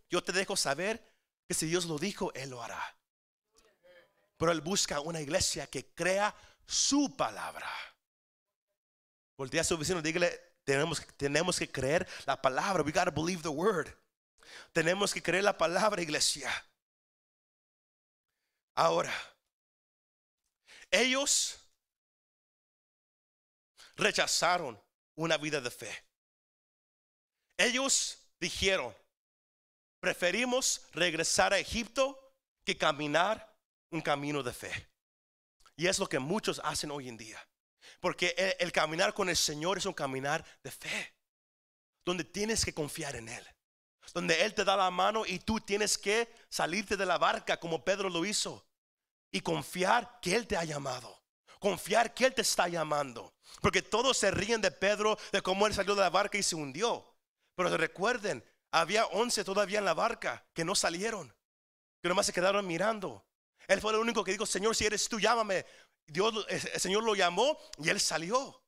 Yo 0.09 0.23
te 0.23 0.31
dejo 0.31 0.55
saber 0.55 1.13
que 1.45 1.53
si 1.53 1.65
Dios 1.65 1.85
lo 1.85 1.97
dijo, 1.97 2.31
Él 2.33 2.51
lo 2.51 2.63
hará. 2.63 2.96
Pero 4.37 4.51
Él 4.51 4.61
busca 4.61 4.99
una 5.01 5.19
iglesia 5.19 5.67
que 5.67 5.93
crea 5.93 6.35
su 6.65 7.15
palabra. 7.15 7.69
Voltea 9.37 9.61
a 9.61 9.63
su 9.63 9.77
vecino, 9.77 10.01
dígale, 10.01 10.39
tenemos, 10.63 11.05
tenemos 11.15 11.59
que 11.59 11.71
creer 11.71 12.07
la 12.25 12.41
palabra. 12.41 12.83
We 12.83 12.91
gotta 12.91 13.11
believe 13.11 13.41
the 13.41 13.49
word. 13.49 13.87
Tenemos 14.73 15.13
que 15.13 15.21
creer 15.21 15.43
la 15.43 15.57
palabra, 15.57 16.01
iglesia. 16.01 16.51
Ahora, 18.75 19.13
ellos 20.91 21.59
rechazaron 23.95 24.79
una 25.15 25.37
vida 25.37 25.59
de 25.59 25.71
fe. 25.71 26.05
Ellos 27.57 28.19
dijeron, 28.39 28.95
preferimos 29.99 30.87
regresar 30.91 31.53
a 31.53 31.59
Egipto 31.59 32.35
que 32.63 32.77
caminar 32.77 33.56
un 33.91 34.01
camino 34.01 34.43
de 34.43 34.53
fe. 34.53 34.89
Y 35.75 35.87
es 35.87 35.99
lo 35.99 36.07
que 36.07 36.19
muchos 36.19 36.59
hacen 36.63 36.91
hoy 36.91 37.07
en 37.07 37.17
día. 37.17 37.39
Porque 37.99 38.55
el, 38.59 38.71
caminar 38.71 39.13
con 39.13 39.29
el 39.29 39.37
Señor 39.37 39.77
es 39.77 39.85
un 39.85 39.93
caminar 39.93 40.43
de 40.63 40.71
fe. 40.71 41.13
donde 42.03 42.23
tienes 42.23 42.63
que 42.63 42.73
confiar 42.73 43.15
en 43.15 43.27
Él. 43.27 43.45
Donde 44.13 44.43
Él 44.45 44.53
te 44.53 44.63
da 44.63 44.77
la 44.77 44.89
mano 44.89 45.25
y 45.25 45.39
tú 45.39 45.59
tienes 45.59 45.97
que 45.97 46.33
salirte 46.49 46.95
de 46.95 47.05
la 47.05 47.17
barca 47.17 47.59
como 47.59 47.83
Pedro 47.83 48.09
lo 48.09 48.25
hizo. 48.25 48.65
Y 49.31 49.41
confiar 49.41 50.19
que 50.21 50.35
Él 50.35 50.47
te 50.47 50.55
ha 50.55 50.63
llamado. 50.63 51.21
Confiar 51.59 52.13
que 52.13 52.25
Él 52.25 52.33
te 52.33 52.41
está 52.41 52.67
llamando. 52.69 53.35
Porque 53.61 53.81
todos 53.81 54.17
se 54.17 54.31
ríen 54.31 54.61
de 54.61 54.71
Pedro, 54.71 55.17
de 55.31 55.41
cómo 55.41 55.67
Él 55.67 55.73
salió 55.73 55.95
de 55.95 56.01
la 56.01 56.09
barca 56.09 56.37
y 56.37 56.43
se 56.43 56.55
hundió. 56.55 57.13
Pero 57.55 57.75
recuerden, 57.75 58.43
había 58.71 59.05
once 59.07 59.43
todavía 59.43 59.79
en 59.79 59.85
la 59.85 59.93
barca 59.93 60.47
que 60.53 60.63
no 60.63 60.75
salieron. 60.75 61.35
Que 62.01 62.07
nomás 62.07 62.25
se 62.25 62.33
quedaron 62.33 62.65
mirando. 62.65 63.26
Él 63.67 63.81
fue 63.81 63.91
el 63.91 63.99
único 63.99 64.23
que 64.23 64.31
dijo, 64.31 64.45
Señor, 64.45 64.75
si 64.75 64.85
eres 64.85 65.07
tú, 65.09 65.19
llámame. 65.19 65.65
Dios, 66.05 66.45
el 66.47 66.79
Señor 66.79 67.03
lo 67.03 67.15
llamó 67.15 67.57
y 67.77 67.89
Él 67.89 67.99
salió. 67.99 68.63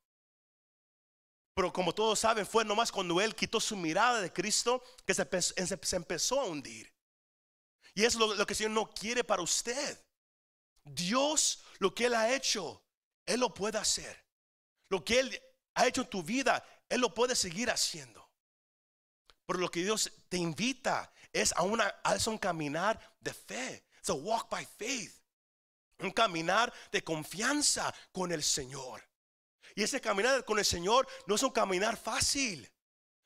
Pero 1.54 1.72
como 1.72 1.94
todos 1.94 2.18
saben, 2.18 2.46
fue 2.46 2.64
nomás 2.64 2.92
cuando 2.92 3.20
Él 3.20 3.34
quitó 3.34 3.60
su 3.60 3.76
mirada 3.76 4.20
de 4.20 4.32
Cristo 4.32 4.82
que 5.06 5.14
se, 5.14 5.96
empezó 5.96 6.40
a 6.40 6.44
hundir. 6.44 6.90
Y 7.94 8.04
es 8.04 8.14
lo, 8.14 8.34
que 8.46 8.52
el 8.52 8.56
Señor 8.56 8.72
no 8.72 8.90
quiere 8.90 9.24
para 9.24 9.42
usted. 9.42 10.02
Dios, 10.84 11.62
lo 11.78 11.94
que 11.94 12.06
Él 12.06 12.14
ha 12.14 12.32
hecho, 12.32 12.82
Él 13.26 13.40
lo 13.40 13.52
puede 13.52 13.78
hacer. 13.78 14.24
Lo 14.88 15.04
que 15.04 15.20
Él 15.20 15.42
ha 15.74 15.86
hecho 15.86 16.02
en 16.02 16.10
tu 16.10 16.22
vida, 16.22 16.64
Él 16.88 17.00
lo 17.00 17.12
puede 17.12 17.34
seguir 17.34 17.70
haciendo. 17.70 18.26
Pero 19.46 19.58
lo 19.58 19.70
que 19.70 19.82
Dios 19.82 20.12
te 20.28 20.36
invita 20.36 21.12
es 21.32 21.52
a, 21.52 21.62
una, 21.62 21.88
a 22.04 22.16
un 22.26 22.38
caminar 22.38 23.16
de 23.20 23.34
fe. 23.34 23.84
It's 24.00 24.10
walk 24.10 24.50
by 24.50 24.64
faith. 24.64 25.14
Un 26.00 26.10
caminar 26.10 26.72
de 26.90 27.02
confianza 27.04 27.94
con 28.12 28.32
el 28.32 28.42
Señor. 28.42 29.02
Y 29.74 29.82
ese 29.82 30.00
caminar 30.00 30.44
con 30.44 30.58
el 30.58 30.64
Señor 30.64 31.06
no 31.26 31.34
es 31.34 31.42
un 31.42 31.50
caminar 31.50 31.96
fácil. 31.96 32.68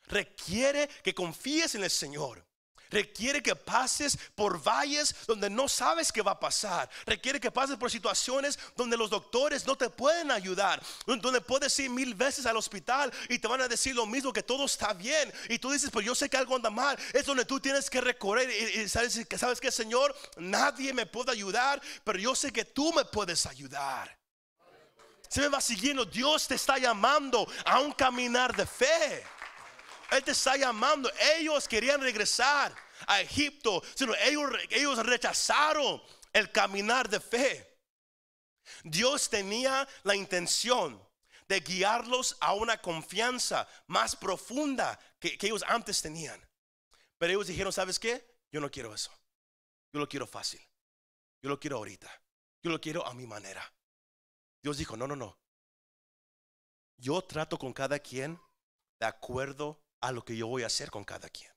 Requiere 0.04 0.88
que 1.02 1.14
confíes 1.14 1.74
en 1.74 1.84
el 1.84 1.90
Señor. 1.90 2.46
Requiere 2.94 3.42
que 3.42 3.56
pases 3.56 4.16
por 4.36 4.62
valles 4.62 5.16
donde 5.26 5.50
no 5.50 5.68
sabes 5.68 6.12
qué 6.12 6.22
va 6.22 6.30
a 6.30 6.38
pasar. 6.38 6.88
Requiere 7.04 7.40
que 7.40 7.50
pases 7.50 7.76
por 7.76 7.90
situaciones 7.90 8.56
donde 8.76 8.96
los 8.96 9.10
doctores 9.10 9.66
no 9.66 9.74
te 9.74 9.90
pueden 9.90 10.30
ayudar. 10.30 10.80
Donde 11.04 11.40
puedes 11.40 11.76
ir 11.80 11.90
mil 11.90 12.14
veces 12.14 12.46
al 12.46 12.56
hospital 12.56 13.12
y 13.28 13.40
te 13.40 13.48
van 13.48 13.60
a 13.62 13.66
decir 13.66 13.96
lo 13.96 14.06
mismo, 14.06 14.32
que 14.32 14.44
todo 14.44 14.66
está 14.66 14.92
bien. 14.92 15.32
Y 15.48 15.58
tú 15.58 15.72
dices, 15.72 15.90
pues 15.90 16.06
yo 16.06 16.14
sé 16.14 16.30
que 16.30 16.36
algo 16.36 16.54
anda 16.54 16.70
mal. 16.70 16.96
Es 17.12 17.26
donde 17.26 17.44
tú 17.44 17.58
tienes 17.58 17.90
que 17.90 18.00
recorrer 18.00 18.48
y, 18.48 18.88
sabes, 18.88 19.26
que 19.26 19.38
sabes 19.38 19.60
que 19.60 19.72
Señor, 19.72 20.14
nadie 20.36 20.92
me 20.92 21.04
puede 21.04 21.32
ayudar, 21.32 21.82
pero 22.04 22.16
yo 22.16 22.36
sé 22.36 22.52
que 22.52 22.64
tú 22.64 22.92
me 22.92 23.04
puedes 23.04 23.44
ayudar. 23.46 24.16
Se 25.28 25.40
me 25.40 25.48
va 25.48 25.60
siguiendo, 25.60 26.04
Dios 26.04 26.46
te 26.46 26.54
está 26.54 26.78
llamando 26.78 27.44
a 27.64 27.80
un 27.80 27.90
caminar 27.90 28.54
de 28.54 28.64
fe. 28.66 29.26
Él 30.12 30.22
te 30.22 30.30
está 30.30 30.56
llamando. 30.56 31.10
Ellos 31.36 31.66
querían 31.66 32.00
regresar 32.00 32.83
a 33.06 33.20
Egipto, 33.20 33.82
sino 33.94 34.14
ellos, 34.16 34.50
ellos 34.70 35.04
rechazaron 35.04 36.02
el 36.32 36.50
caminar 36.50 37.08
de 37.08 37.20
fe. 37.20 37.78
Dios 38.82 39.28
tenía 39.28 39.86
la 40.02 40.14
intención 40.14 41.02
de 41.48 41.60
guiarlos 41.60 42.36
a 42.40 42.54
una 42.54 42.80
confianza 42.80 43.68
más 43.86 44.16
profunda 44.16 44.98
que, 45.18 45.36
que, 45.36 45.46
ellos 45.46 45.64
antes 45.68 46.00
tenían. 46.00 46.40
Pero 47.18 47.32
ellos 47.32 47.46
dijeron, 47.46 47.72
¿sabes 47.72 47.98
qué? 47.98 48.24
Yo 48.50 48.60
no 48.60 48.70
quiero 48.70 48.94
eso. 48.94 49.10
Yo 49.92 50.00
lo 50.00 50.08
quiero 50.08 50.26
fácil. 50.26 50.60
Yo 51.42 51.48
lo 51.50 51.60
quiero 51.60 51.76
ahorita. 51.76 52.10
Yo 52.62 52.70
lo 52.70 52.80
quiero 52.80 53.06
a 53.06 53.14
mi 53.14 53.26
manera. 53.26 53.72
Dios 54.62 54.78
dijo, 54.78 54.96
no, 54.96 55.06
no, 55.06 55.14
no. 55.14 55.38
Yo 56.96 57.20
trato 57.22 57.58
con 57.58 57.72
cada 57.72 57.98
quien 57.98 58.40
de 58.98 59.06
acuerdo 59.06 59.82
a 60.00 60.12
lo 60.12 60.24
que 60.24 60.36
yo 60.36 60.46
voy 60.46 60.62
a 60.62 60.68
hacer 60.68 60.90
con 60.90 61.04
cada 61.04 61.28
quien. 61.28 61.53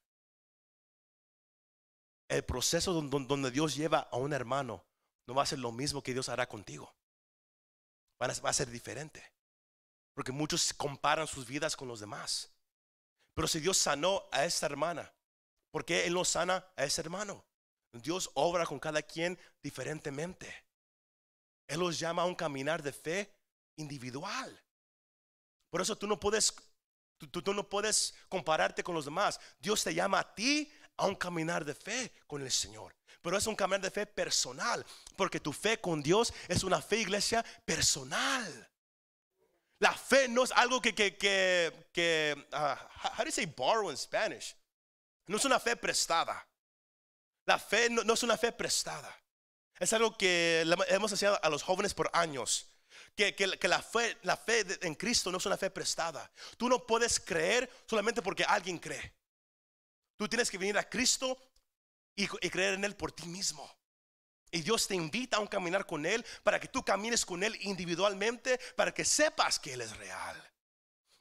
El 2.27 2.43
proceso 2.43 2.93
donde 2.93 3.51
Dios 3.51 3.75
lleva 3.75 3.99
a 4.11 4.17
un 4.17 4.33
hermano 4.33 4.85
no 5.27 5.35
va 5.35 5.43
a 5.43 5.47
ser 5.47 5.59
lo 5.59 5.71
mismo 5.71 6.03
que 6.03 6.13
Dios 6.13 6.29
hará 6.29 6.47
contigo. 6.47 6.93
Va 8.21 8.27
a 8.27 8.53
ser 8.53 8.69
diferente. 8.69 9.23
Porque 10.13 10.31
muchos 10.31 10.73
comparan 10.73 11.27
sus 11.27 11.45
vidas 11.45 11.75
con 11.75 11.87
los 11.87 11.99
demás. 11.99 12.51
Pero 13.33 13.47
si 13.47 13.59
Dios 13.59 13.77
sanó 13.77 14.23
a 14.31 14.45
esta 14.45 14.65
hermana, 14.65 15.13
¿por 15.71 15.85
qué 15.85 16.05
Él 16.05 16.15
no 16.15 16.25
sana 16.25 16.65
a 16.75 16.83
ese 16.83 17.01
hermano? 17.01 17.45
Dios 17.93 18.31
obra 18.33 18.65
con 18.65 18.79
cada 18.79 19.01
quien 19.01 19.39
diferentemente. 19.61 20.65
Él 21.67 21.79
los 21.79 21.99
llama 21.99 22.23
a 22.23 22.25
un 22.25 22.35
caminar 22.35 22.81
de 22.81 22.93
fe 22.93 23.31
individual. 23.75 24.63
Por 25.69 25.81
eso 25.81 25.95
tú 25.97 26.07
no 26.07 26.19
puedes 26.19 26.53
Tú, 27.17 27.53
no 27.53 27.67
puedes 27.67 28.13
compararte 28.29 28.83
con 28.83 28.93
los 28.93 29.05
demás. 29.05 29.39
Dios 29.59 29.83
te 29.83 29.93
llama 29.93 30.19
a 30.19 30.35
ti 30.35 30.71
a 30.97 31.05
un 31.05 31.15
caminar 31.15 31.63
de 31.63 31.73
fe 31.73 32.11
con 32.25 32.41
el 32.41 32.51
Señor. 32.51 32.95
Pero 33.21 33.37
es 33.37 33.47
un 33.47 33.55
caminar 33.55 33.81
de 33.81 33.91
fe 33.91 34.05
personal. 34.05 34.85
Porque 35.15 35.39
tu 35.39 35.53
fe 35.53 35.79
con 35.79 36.01
Dios 36.01 36.33
es 36.47 36.63
una 36.63 36.81
fe, 36.81 36.97
iglesia, 36.97 37.43
personal. 37.65 38.69
La 39.79 39.93
fe 39.93 40.27
no 40.27 40.43
es 40.43 40.51
algo 40.51 40.81
que, 40.81 40.93
que, 40.93 41.15
que, 41.17 41.89
que 41.93 42.47
uh, 42.51 42.75
how 43.17 43.19
do 43.19 43.25
you 43.25 43.31
say 43.31 43.45
borrow 43.45 43.91
in 43.91 43.97
Spanish? 43.97 44.55
No 45.27 45.37
es 45.37 45.45
una 45.45 45.59
fe 45.59 45.75
prestada. 45.75 46.47
La 47.45 47.59
fe 47.59 47.89
no, 47.89 48.13
es 48.13 48.23
una 48.23 48.37
fe 48.37 48.51
prestada. 48.51 49.15
Es 49.79 49.93
algo 49.93 50.17
que 50.17 50.65
hemos 50.87 51.11
enseñado 51.11 51.39
a 51.41 51.49
los 51.49 51.61
jóvenes 51.61 51.93
por 51.93 52.09
años 52.13 52.67
que, 53.15 53.67
la, 53.67 53.81
fe, 53.81 54.17
la 54.23 54.37
fe 54.37 54.65
en 54.81 54.95
Cristo 54.95 55.31
no 55.31 55.39
es 55.39 55.45
una 55.45 55.57
fe 55.57 55.69
prestada. 55.71 56.31
Tú 56.55 56.69
no 56.69 56.85
puedes 56.85 57.19
creer 57.19 57.69
solamente 57.87 58.21
porque 58.21 58.43
alguien 58.43 58.77
cree. 58.77 59.16
Tú 60.17 60.27
tienes 60.27 60.49
que 60.49 60.57
venir 60.57 60.77
a 60.77 60.89
Cristo 60.89 61.37
y, 62.15 62.27
creer 62.27 62.73
en 62.73 62.83
Él 62.83 62.95
por 62.95 63.11
ti 63.11 63.25
mismo. 63.27 63.71
Y 64.51 64.61
Dios 64.61 64.87
te 64.87 64.95
invita 64.95 65.37
a 65.37 65.39
un 65.39 65.47
caminar 65.47 65.85
con 65.85 66.05
Él 66.05 66.25
para 66.43 66.59
que 66.59 66.67
tú 66.67 66.83
camines 66.83 67.25
con 67.25 67.43
Él 67.43 67.57
individualmente, 67.61 68.59
para 68.75 68.93
que 68.93 69.05
sepas 69.05 69.59
que 69.59 69.73
Él 69.73 69.81
es 69.81 69.95
real. 69.97 70.51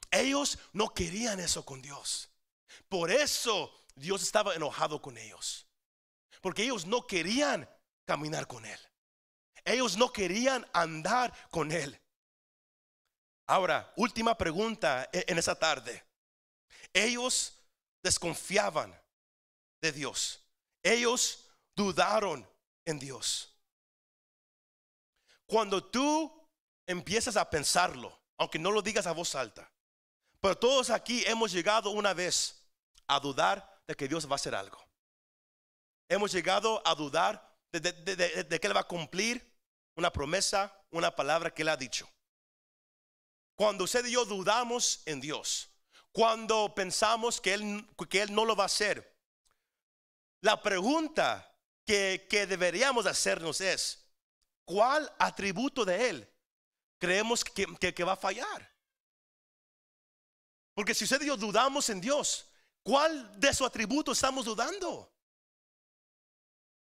Ellos 0.09 0.57
no 0.73 0.93
querían 0.93 1.39
eso 1.39 1.63
con 1.63 1.81
Dios. 1.81 2.29
Por 2.89 3.11
eso 3.11 3.85
Dios 3.95 4.23
estaba 4.23 4.55
enojado 4.55 5.01
con 5.01 5.17
ellos. 5.17 5.67
Porque 6.41 6.63
ellos 6.63 6.85
no 6.85 7.05
querían 7.05 7.69
caminar 8.05 8.47
con 8.47 8.65
Él. 8.65 8.79
Ellos 9.67 9.97
no 9.97 10.13
querían 10.13 10.65
andar 10.71 11.33
con 11.51 11.73
él. 11.73 11.99
Ahora, 13.47 13.91
última 13.97 14.37
pregunta 14.37 15.09
e-, 15.11 15.25
en 15.27 15.37
esa 15.37 15.55
tarde. 15.55 16.05
Ellos 16.93 17.56
desconfiaban 18.07 18.97
de 19.81 19.91
Dios. 19.91 20.39
Ellos 20.81 21.45
dudaron 21.75 22.47
en 22.85 22.99
Dios. 22.99 23.53
Cuando 25.45 25.83
tú 25.83 26.31
empiezas 26.87 27.35
a 27.35 27.49
pensarlo, 27.49 28.17
aunque 28.37 28.59
no 28.59 28.71
lo 28.71 28.81
digas 28.81 29.07
a 29.07 29.11
voz 29.11 29.35
alta, 29.35 29.69
pero 30.39 30.57
todos 30.57 30.89
aquí 30.89 31.23
hemos 31.25 31.51
llegado 31.51 31.89
una 31.91 32.13
vez 32.13 32.65
a 33.07 33.19
dudar 33.19 33.81
de 33.85 33.95
que 33.95 34.07
Dios 34.07 34.25
va 34.25 34.33
a 34.33 34.35
hacer 34.35 34.55
algo. 34.55 34.79
Hemos 36.09 36.31
llegado 36.31 36.81
a 36.85 36.95
dudar 36.95 37.57
de, 37.71 38.59
que 38.59 38.67
Él 38.67 38.75
va 38.75 38.81
a 38.81 38.87
cumplir 38.87 39.45
una 39.95 40.11
promesa, 40.11 40.73
una 40.91 41.13
palabra 41.13 41.53
que 41.53 41.63
Él 41.63 41.69
ha 41.69 41.77
dicho. 41.77 42.09
Cuando 43.55 43.83
usted 43.83 44.05
y 44.05 44.11
yo 44.11 44.23
dudamos 44.23 45.01
en 45.05 45.19
Dios, 45.19 45.69
cuando 46.17 46.73
pensamos 46.73 47.39
que 47.39 47.53
Él, 47.53 47.87
que 48.09 48.23
él 48.23 48.33
no 48.33 48.43
lo 48.43 48.55
va 48.55 48.63
a 48.63 48.65
hacer, 48.65 49.15
la 50.41 50.59
pregunta 50.59 51.47
que, 51.85 52.25
deberíamos 52.49 53.05
hacernos 53.05 53.61
es, 53.61 54.03
¿cuál 54.65 55.13
atributo 55.19 55.85
de 55.85 56.09
Él 56.09 56.33
creemos 56.97 57.45
que, 57.45 57.67
que 57.93 58.03
va 58.03 58.13
a 58.13 58.17
fallar? 58.17 58.75
Porque 60.73 60.95
si 60.95 61.03
usted 61.03 61.21
dudamos 61.37 61.87
en 61.91 62.01
Dios, 62.01 62.49
¿cuál 62.81 63.39
de 63.39 63.53
su 63.53 63.63
atributo 63.63 64.11
estamos 64.11 64.43
dudando? 64.43 65.13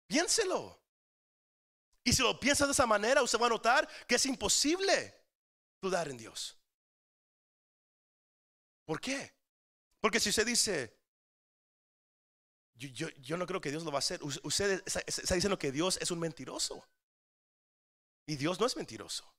Piénselo. 0.08 0.78
Y 2.04 2.12
si 2.12 2.22
lo 2.22 2.38
piensa 2.38 2.65
de 2.65 2.74
esa 2.74 2.86
manera, 2.86 3.24
usted 3.24 3.39
va 3.39 3.46
a 3.46 3.52
notar 3.52 3.88
que 4.06 4.15
es 4.15 4.26
imposible 4.26 5.24
dudar 5.82 6.10
en 6.10 6.17
Dios. 6.17 6.61
¿Por 8.92 9.00
qué? 9.00 9.33
Porque 10.02 10.19
si 10.19 10.31
usted 10.31 10.46
dice, 10.46 11.00
yo, 12.75 13.37
no 13.37 13.48
creo 13.48 13.62
que 13.62 13.71
Dios 13.71 13.85
lo 13.85 13.92
va 13.92 14.00
a 14.00 14.06
hacer, 14.06 14.19
usted 14.21 14.83
está 14.85 15.33
diciendo 15.33 15.58
que 15.58 15.71
Dios 15.71 15.98
es 16.02 16.12
un 16.12 16.19
mentiroso. 16.19 16.85
Y 18.25 18.35
Dios 18.35 18.60
no 18.60 18.65
es 18.65 18.75
mentiroso. 18.75 19.33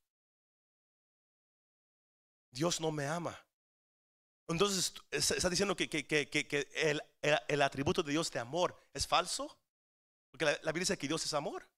Dios 2.50 2.80
no 2.80 2.90
me 2.90 3.06
ama. 3.06 3.38
Entonces, 4.48 4.94
está 5.10 5.50
diciendo 5.50 5.76
que, 5.76 5.84
el, 7.50 7.60
atributo 7.60 8.02
de 8.02 8.12
Dios 8.12 8.30
de 8.30 8.38
amor 8.38 8.74
es 8.94 9.06
falso. 9.06 9.60
Porque 10.30 10.46
la 10.46 10.72
Biblia 10.72 10.80
dice 10.80 10.96
que 10.96 11.08
Dios 11.08 11.26
es 11.26 11.34
amor. 11.34 11.68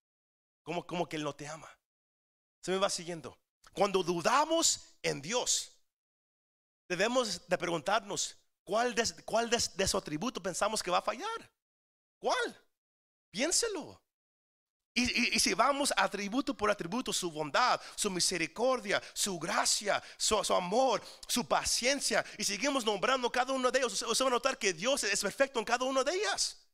Como, 0.63 1.09
que 1.09 1.17
Él 1.17 1.25
no 1.25 1.35
te 1.35 1.49
ama. 1.49 1.77
Se 2.63 2.71
me 2.71 2.79
va 2.79 2.89
siguiendo. 2.89 3.37
Cuando 3.73 4.05
dudamos 4.05 4.95
en 5.03 5.21
Dios, 5.21 5.74
debemos 6.89 7.47
de 7.49 7.59
preguntarnos, 7.59 8.37
¿Cuál 8.65 8.95
de, 8.95 9.05
cuál 9.25 9.51
de, 9.51 9.87
su 9.87 9.99
atributo 9.99 10.43
pensamos 10.43 10.83
que 10.83 10.91
va 10.91 10.99
a 10.99 11.03
fallar? 11.03 11.51
¿Cuál? 12.19 12.57
Piénselo. 13.31 14.01
Y, 14.95 15.37
y- 15.37 15.41
si 15.41 15.53
vamos 15.55 15.93
atributo 15.97 16.57
por 16.57 16.71
atributo, 16.71 17.13
su 17.13 17.31
bondad, 17.31 17.81
su 17.97 18.11
misericordia, 18.11 19.03
su 19.13 19.39
gracia, 19.39 20.03
su, 20.17 20.43
su 20.43 20.55
amor, 20.55 21.03
su 21.29 21.47
paciencia, 21.47 22.25
y 22.39 22.45
seguimos 22.45 22.85
nombrando 22.87 23.31
cada 23.31 23.53
uno 23.53 23.71
de 23.71 23.81
ellos, 23.81 24.01
usted 24.01 24.25
va 24.25 24.29
a 24.29 24.31
notar 24.33 24.57
que 24.57 24.73
Dios 24.73 25.05
es 25.05 25.21
perfecto 25.21 25.59
en 25.59 25.65
cada 25.65 25.85
uno 25.85 26.03
de 26.03 26.15
ellas. 26.15 26.67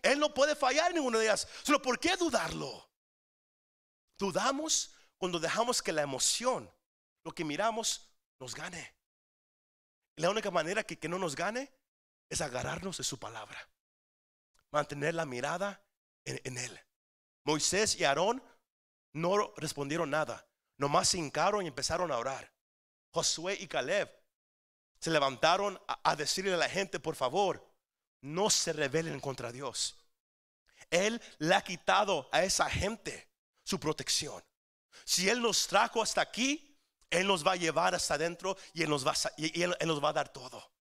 Él 0.00 0.18
no 0.18 0.32
puede 0.32 0.54
fallar 0.56 0.90
en 0.90 0.96
ninguna 0.96 1.18
de 1.18 1.24
ellas. 1.26 1.46
Solo, 1.62 1.82
¿por 1.82 1.98
qué 1.98 2.16
dudarlo? 2.16 2.88
Dudamos 4.18 4.94
cuando 5.18 5.38
dejamos 5.38 5.82
que 5.82 5.92
la 5.92 6.02
emoción, 6.02 6.70
lo 7.24 7.32
que 7.32 7.44
miramos, 7.44 8.08
nos 8.38 8.54
gane. 8.54 8.93
La 10.16 10.30
única 10.30 10.50
manera 10.50 10.84
que, 10.84 11.08
no 11.08 11.18
nos 11.18 11.34
gane 11.34 11.72
es 12.28 12.40
agarrarnos 12.40 12.98
de 12.98 13.04
su 13.04 13.18
palabra. 13.18 13.58
Mantener 14.70 15.14
la 15.14 15.26
mirada 15.26 15.84
en, 16.24 16.40
en 16.44 16.58
Él. 16.58 16.80
Moisés 17.44 17.96
y 17.96 18.04
Aarón 18.04 18.42
no 19.12 19.52
respondieron 19.56 20.10
nada. 20.10 20.46
Nomás 20.76 21.08
se 21.08 21.18
hincaron 21.18 21.64
y 21.64 21.68
empezaron 21.68 22.10
a 22.10 22.18
orar. 22.18 22.52
Josué 23.10 23.56
y 23.60 23.68
Caleb 23.68 24.10
se 24.98 25.10
levantaron 25.10 25.80
a, 25.86 26.10
a 26.10 26.16
decirle 26.16 26.54
a 26.54 26.58
la 26.58 26.68
gente, 26.68 26.98
por 26.98 27.14
favor, 27.14 27.64
no 28.20 28.50
se 28.50 28.72
rebelen 28.72 29.20
contra 29.20 29.52
Dios. 29.52 29.96
Él 30.90 31.20
le 31.38 31.54
ha 31.54 31.62
quitado 31.62 32.28
a 32.32 32.42
esa 32.42 32.68
gente 32.70 33.28
su 33.62 33.78
protección. 33.78 34.42
Si 35.04 35.28
Él 35.28 35.42
nos 35.42 35.66
trajo 35.66 36.02
hasta 36.02 36.20
aquí, 36.20 36.73
Él 37.10 37.26
nos 37.26 37.46
va 37.46 37.52
a 37.52 37.56
llevar 37.56 37.94
hasta 37.94 38.14
adentro 38.14 38.56
y 38.72 38.82
Él 38.82 38.90
nos 38.90 39.06
va 39.06 39.12
a, 39.12 39.32
y 39.36 39.62
él, 39.62 39.76
nos 39.86 40.02
va 40.02 40.10
a 40.10 40.14
dar 40.14 40.32
todo. 40.32 40.72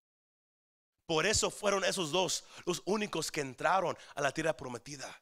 Por 1.05 1.25
eso 1.25 1.51
fueron 1.51 1.83
esos 1.83 2.11
dos 2.11 2.45
los 2.65 2.81
únicos 2.85 3.31
que 3.31 3.41
entraron 3.41 3.97
a 4.15 4.21
la 4.21 4.31
tierra 4.31 4.55
prometida. 4.55 5.21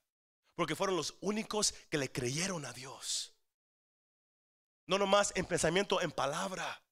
Porque 0.55 0.75
fueron 0.75 0.95
los 0.95 1.15
únicos 1.21 1.73
que 1.89 1.97
le 1.97 2.11
creyeron 2.11 2.65
a 2.65 2.73
Dios. 2.73 3.33
No 4.85 4.97
nomás 4.97 5.31
en 5.35 5.45
pensamiento, 5.45 6.01
en 6.01 6.11
palabra. 6.11 6.83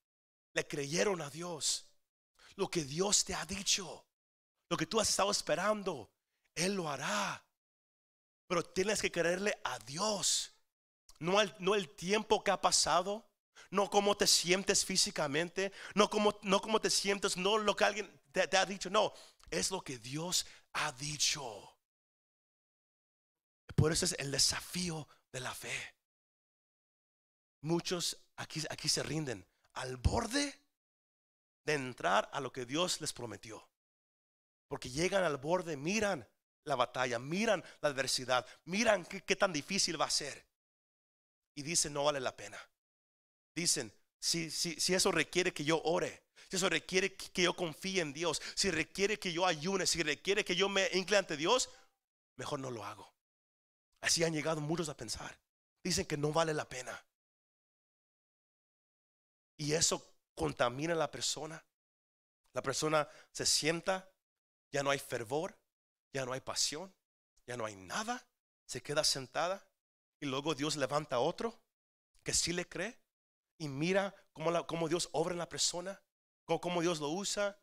Le 0.54 0.66
creyeron 0.66 1.20
a 1.20 1.30
Dios. 1.30 1.86
Lo 2.56 2.68
que 2.68 2.84
Dios 2.84 3.24
te 3.24 3.34
ha 3.34 3.46
dicho. 3.46 4.06
Lo 4.68 4.76
que 4.76 4.86
tú 4.86 5.00
has 5.00 5.08
estado 5.08 5.30
esperando. 5.30 6.10
Él 6.54 6.74
lo 6.74 6.88
hará. 6.88 7.44
Pero 8.48 8.64
tienes 8.64 9.00
que 9.00 9.12
creerle 9.12 9.60
a 9.62 9.78
Dios. 9.78 10.52
No 11.20 11.40
el, 11.40 11.54
no 11.60 11.74
el 11.76 11.88
tiempo 11.94 12.42
que 12.42 12.50
ha 12.50 12.60
pasado. 12.60 13.29
No 13.70 13.88
cómo 13.88 14.16
te 14.16 14.26
sientes 14.26 14.84
físicamente. 14.84 15.72
No 15.94 16.10
cómo, 16.10 16.38
no 16.42 16.60
cómo 16.60 16.80
te 16.80 16.90
sientes. 16.90 17.36
No 17.36 17.58
lo 17.58 17.76
que 17.76 17.84
alguien 17.84 18.20
te, 18.32 18.56
ha 18.56 18.66
dicho. 18.66 18.90
No. 18.90 19.12
Es 19.50 19.70
lo 19.70 19.80
que 19.80 19.98
Dios 19.98 20.46
ha 20.72 20.92
dicho. 20.92 21.76
Por 23.74 23.92
eso 23.92 24.04
es 24.04 24.16
el 24.18 24.30
desafío 24.30 25.08
de 25.32 25.40
la 25.40 25.54
fe. 25.54 25.94
Muchos 27.62 28.16
aquí, 28.36 28.62
aquí 28.70 28.88
se 28.88 29.02
rinden 29.02 29.46
al 29.74 29.96
borde 29.96 30.58
de 31.64 31.74
entrar 31.74 32.28
a 32.32 32.40
lo 32.40 32.52
que 32.52 32.66
Dios 32.66 33.00
les 33.00 33.12
prometió. 33.12 33.68
Porque 34.68 34.90
llegan 34.90 35.24
al 35.24 35.36
borde, 35.36 35.76
miran 35.76 36.28
la 36.64 36.74
batalla, 36.74 37.18
miran 37.18 37.64
la 37.80 37.88
adversidad, 37.88 38.46
miran 38.64 39.04
qué, 39.04 39.22
qué 39.22 39.36
tan 39.36 39.52
difícil 39.52 40.00
va 40.00 40.06
a 40.06 40.10
ser. 40.10 40.46
Y 41.54 41.62
dicen, 41.62 41.92
no 41.92 42.04
vale 42.04 42.20
la 42.20 42.36
pena. 42.36 42.58
Dicen, 43.54 43.92
si, 44.18 44.50
si, 44.50 44.74
si 44.78 44.94
eso 44.94 45.10
requiere 45.10 45.52
que 45.52 45.64
yo 45.64 45.82
ore, 45.82 46.22
si 46.48 46.56
eso 46.56 46.68
requiere 46.68 47.14
que 47.14 47.42
yo 47.42 47.54
confíe 47.54 48.00
en 48.00 48.12
Dios, 48.12 48.42
si 48.54 48.70
requiere 48.70 49.18
que 49.18 49.32
yo 49.32 49.46
ayune, 49.46 49.86
si 49.86 50.02
requiere 50.02 50.44
que 50.44 50.56
yo 50.56 50.68
me 50.68 50.88
incline 50.92 51.18
ante 51.18 51.36
Dios, 51.36 51.70
mejor 52.36 52.60
no 52.60 52.70
lo 52.70 52.84
hago. 52.84 53.12
Así 54.00 54.24
han 54.24 54.32
llegado 54.32 54.60
muchos 54.60 54.88
a 54.88 54.96
pensar. 54.96 55.38
Dicen 55.82 56.06
que 56.06 56.16
no 56.16 56.32
vale 56.32 56.54
la 56.54 56.68
pena. 56.68 57.04
Y 59.56 59.74
eso 59.74 60.14
contamina 60.34 60.94
a 60.94 60.96
la 60.96 61.10
persona. 61.10 61.64
La 62.52 62.62
persona 62.62 63.08
se 63.30 63.46
sienta, 63.46 64.10
ya 64.72 64.82
no 64.82 64.90
hay 64.90 64.98
fervor, 64.98 65.56
ya 66.12 66.24
no 66.24 66.32
hay 66.32 66.40
pasión, 66.40 66.92
ya 67.46 67.56
no 67.56 67.64
hay 67.64 67.76
nada. 67.76 68.26
Se 68.66 68.82
queda 68.82 69.04
sentada 69.04 69.64
y 70.18 70.26
luego 70.26 70.54
Dios 70.54 70.76
levanta 70.76 71.16
a 71.16 71.20
otro 71.20 71.60
que 72.22 72.34
sí 72.34 72.52
le 72.52 72.68
cree 72.68 72.99
y 73.60 73.68
mira 73.68 74.14
cómo, 74.32 74.50
la- 74.50 74.66
cómo 74.66 74.88
Dios 74.88 75.08
obra 75.12 75.32
en 75.34 75.38
la 75.38 75.48
persona, 75.48 76.02
cómo, 76.46 76.60
cómo 76.60 76.80
Dios 76.82 76.98
lo 77.00 77.10
usa 77.10 77.56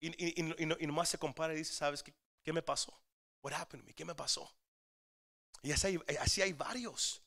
y, 0.00 0.08
y, 0.08 0.40
y, 0.40 0.62
y 0.62 0.66
no- 0.66 0.76
y 0.78 0.86
nomás 0.86 1.08
se 1.08 1.18
compara 1.18 1.54
y 1.54 1.58
dice, 1.58 1.72
¿sabes 1.74 2.02
qué, 2.02 2.14
qué 2.44 2.52
me 2.52 2.62
pasó? 2.62 2.92
What 3.42 3.54
happened 3.54 3.82
to 3.82 3.86
me? 3.88 3.94
¿Qué 3.94 4.04
me 4.04 4.14
pasó? 4.14 4.48
Y 5.62 5.72
así 5.72 5.86
hay, 5.88 6.00
así 6.20 6.42
hay 6.42 6.52
varios 6.52 7.22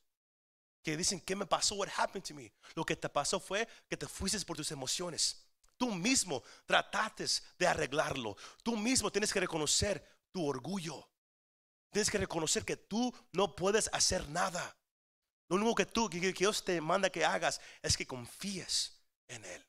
que 0.83 0.97
dicen, 0.97 1.21
¿qué 1.21 1.35
me 1.35 1.45
pasó? 1.45 1.75
What 1.75 1.89
happened 1.97 2.25
to 2.27 2.33
me? 2.33 2.53
Lo 2.75 2.85
que 2.85 2.95
te 2.95 3.09
pasó 3.09 3.39
fue 3.39 3.67
que 3.89 3.97
te 3.97 4.07
fuiste 4.07 4.39
por 4.45 4.57
tus 4.57 4.71
emociones. 4.71 5.45
Tú 5.77 5.91
mismo 5.93 6.43
trataste 6.65 7.25
de 7.57 7.67
arreglarlo. 7.67 8.35
Tú 8.63 8.77
mismo 8.77 9.11
tienes 9.11 9.33
que 9.33 9.39
reconocer 9.39 10.03
tu 10.31 10.45
orgullo. 10.47 11.09
Tienes 11.91 12.09
que 12.09 12.19
reconocer 12.19 12.63
que 12.65 12.77
tú 12.77 13.13
no 13.31 13.55
puedes 13.55 13.89
hacer 13.93 14.29
nada. 14.29 14.77
Lo 15.51 15.57
único 15.57 15.75
que 15.75 15.85
tú, 15.85 16.09
que, 16.09 16.31
Dios 16.31 16.63
te 16.63 16.79
manda 16.79 17.09
que 17.09 17.25
hagas 17.25 17.59
es 17.81 17.97
que 17.97 18.07
confíes 18.07 19.03
en 19.27 19.43
Él. 19.43 19.67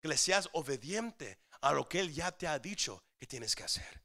Que 0.00 0.08
le 0.08 0.16
seas 0.16 0.48
obediente 0.54 1.38
a 1.60 1.72
lo 1.72 1.86
que 1.86 2.00
Él 2.00 2.14
ya 2.14 2.32
te 2.32 2.46
ha 2.48 2.58
dicho 2.58 3.04
que 3.18 3.26
tienes 3.26 3.54
que 3.54 3.62
hacer. 3.62 4.02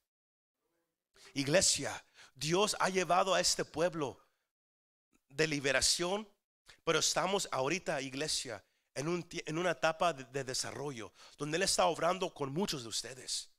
Iglesia, 1.34 2.06
Dios 2.36 2.76
ha 2.78 2.90
llevado 2.90 3.34
a 3.34 3.40
este 3.40 3.64
pueblo 3.64 4.20
de 5.30 5.48
liberación, 5.48 6.28
pero 6.84 7.00
estamos 7.00 7.48
ahorita, 7.54 8.02
iglesia, 8.02 8.62
en, 8.94 9.08
un 9.08 9.26
en 9.32 9.58
una 9.58 9.72
etapa 9.72 10.12
de, 10.12 10.26
de 10.26 10.44
desarrollo, 10.44 11.14
donde 11.38 11.56
Él 11.56 11.64
está 11.64 11.86
obrando 11.86 12.34
con 12.34 12.52
muchos 12.52 12.84
de 12.84 12.90
ustedes. 12.90 13.50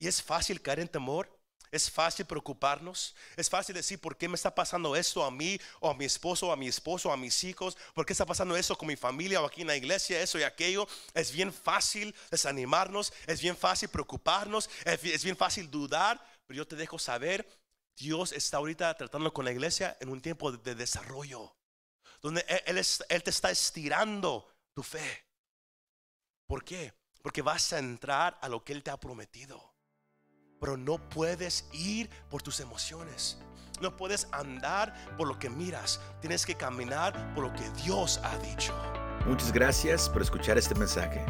Y 0.00 0.08
es 0.08 0.20
fácil 0.20 0.60
caer 0.60 0.80
en 0.80 0.88
temor, 0.88 1.40
es 1.72 1.90
fácil 1.90 2.26
preocuparnos, 2.26 3.16
es 3.34 3.48
fácil 3.50 3.74
decir, 3.74 3.98
¿por 3.98 4.16
qué 4.16 4.28
me 4.28 4.34
está 4.36 4.54
pasando 4.54 4.94
esto 4.94 5.24
a 5.24 5.30
mí, 5.30 5.58
o 5.80 5.90
a 5.90 5.94
mi 5.94 6.04
esposo, 6.04 6.48
o 6.48 6.52
a 6.52 6.56
mi 6.56 6.68
esposo, 6.68 7.08
o 7.08 7.12
a 7.12 7.16
mis 7.16 7.42
hijos? 7.44 7.76
¿Por 7.94 8.04
qué 8.06 8.12
está 8.12 8.26
pasando 8.26 8.54
eso 8.56 8.76
con 8.76 8.86
mi 8.88 8.94
familia, 8.96 9.40
o 9.42 9.46
aquí 9.46 9.62
en 9.62 9.66
la 9.68 9.76
iglesia, 9.76 10.20
eso 10.20 10.38
y 10.38 10.42
aquello? 10.42 10.86
Es 11.14 11.32
bien 11.32 11.52
fácil 11.52 12.14
desanimarnos, 12.30 13.12
es 13.26 13.40
bien 13.40 13.56
fácil 13.56 13.88
preocuparnos, 13.88 14.68
es 14.84 15.00
bi- 15.02 15.12
es 15.12 15.24
bien 15.24 15.36
fácil 15.36 15.70
dudar, 15.70 16.22
pero 16.46 16.58
yo 16.58 16.68
te 16.68 16.76
dejo 16.76 16.98
saber, 16.98 17.48
Dios 17.96 18.32
está 18.32 18.58
ahorita 18.58 18.94
tratando 18.96 19.32
con 19.32 19.44
la 19.46 19.52
iglesia 19.52 19.96
en 20.00 20.10
un 20.10 20.20
tiempo 20.20 20.52
de, 20.52 20.58
de 20.58 20.74
desarrollo, 20.74 21.56
donde 22.20 22.44
es- 22.66 23.02
Él 23.08 23.22
te 23.22 23.30
está 23.30 23.50
estirando 23.50 24.46
tu 24.74 24.82
fe. 24.82 25.24
¿Por 26.46 26.64
qué? 26.64 26.92
Porque 27.22 27.40
vas 27.40 27.72
a 27.72 27.78
entrar 27.78 28.38
a 28.42 28.48
lo 28.50 28.62
que 28.62 28.74
Él 28.74 28.82
te 28.82 28.90
ha 28.90 28.98
prometido. 29.00 29.71
Pero 30.62 30.78
no 30.78 30.96
puedes 30.96 31.66
ir 31.72 32.08
por 32.30 32.40
tus 32.40 32.60
emociones. 32.60 33.36
No 33.82 33.96
puedes 33.96 34.28
andar 34.30 34.94
por 35.18 35.26
lo 35.26 35.38
que 35.38 35.50
miras. 35.50 36.00
Tienes 36.20 36.46
que 36.46 36.54
caminar 36.54 37.34
por 37.34 37.44
lo 37.44 37.52
que 37.52 37.68
Dios 37.82 38.20
ha 38.22 38.38
dicho. 38.38 38.72
Muchas 39.26 39.52
gracias 39.52 40.08
por 40.08 40.22
escuchar 40.22 40.56
este 40.56 40.76
mensaje. 40.76 41.22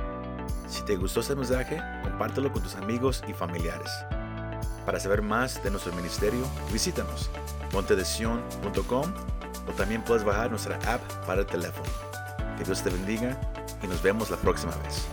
Si 0.68 0.82
te 0.84 0.96
gustó 0.96 1.20
este 1.20 1.34
mensaje, 1.34 1.82
compártelo 2.02 2.52
con 2.52 2.62
tus 2.62 2.74
amigos 2.74 3.24
y 3.26 3.32
familiares. 3.32 3.90
Para 4.84 5.00
saber 5.00 5.22
más 5.22 5.62
de 5.64 5.70
nuestro 5.70 5.92
ministerio, 5.94 6.44
visítanos 6.70 7.30
montedesion.com 7.72 9.14
o 9.66 9.72
también 9.72 10.02
puedes 10.02 10.24
bajar 10.24 10.50
nuestra 10.50 10.76
app 10.92 11.00
para 11.26 11.40
el 11.40 11.46
teléfono. 11.46 11.88
Que 12.58 12.64
Dios 12.64 12.82
te 12.82 12.90
bendiga 12.90 13.40
y 13.82 13.86
nos 13.86 14.02
vemos 14.02 14.30
la 14.30 14.36
próxima 14.36 14.76
vez. 14.76 15.06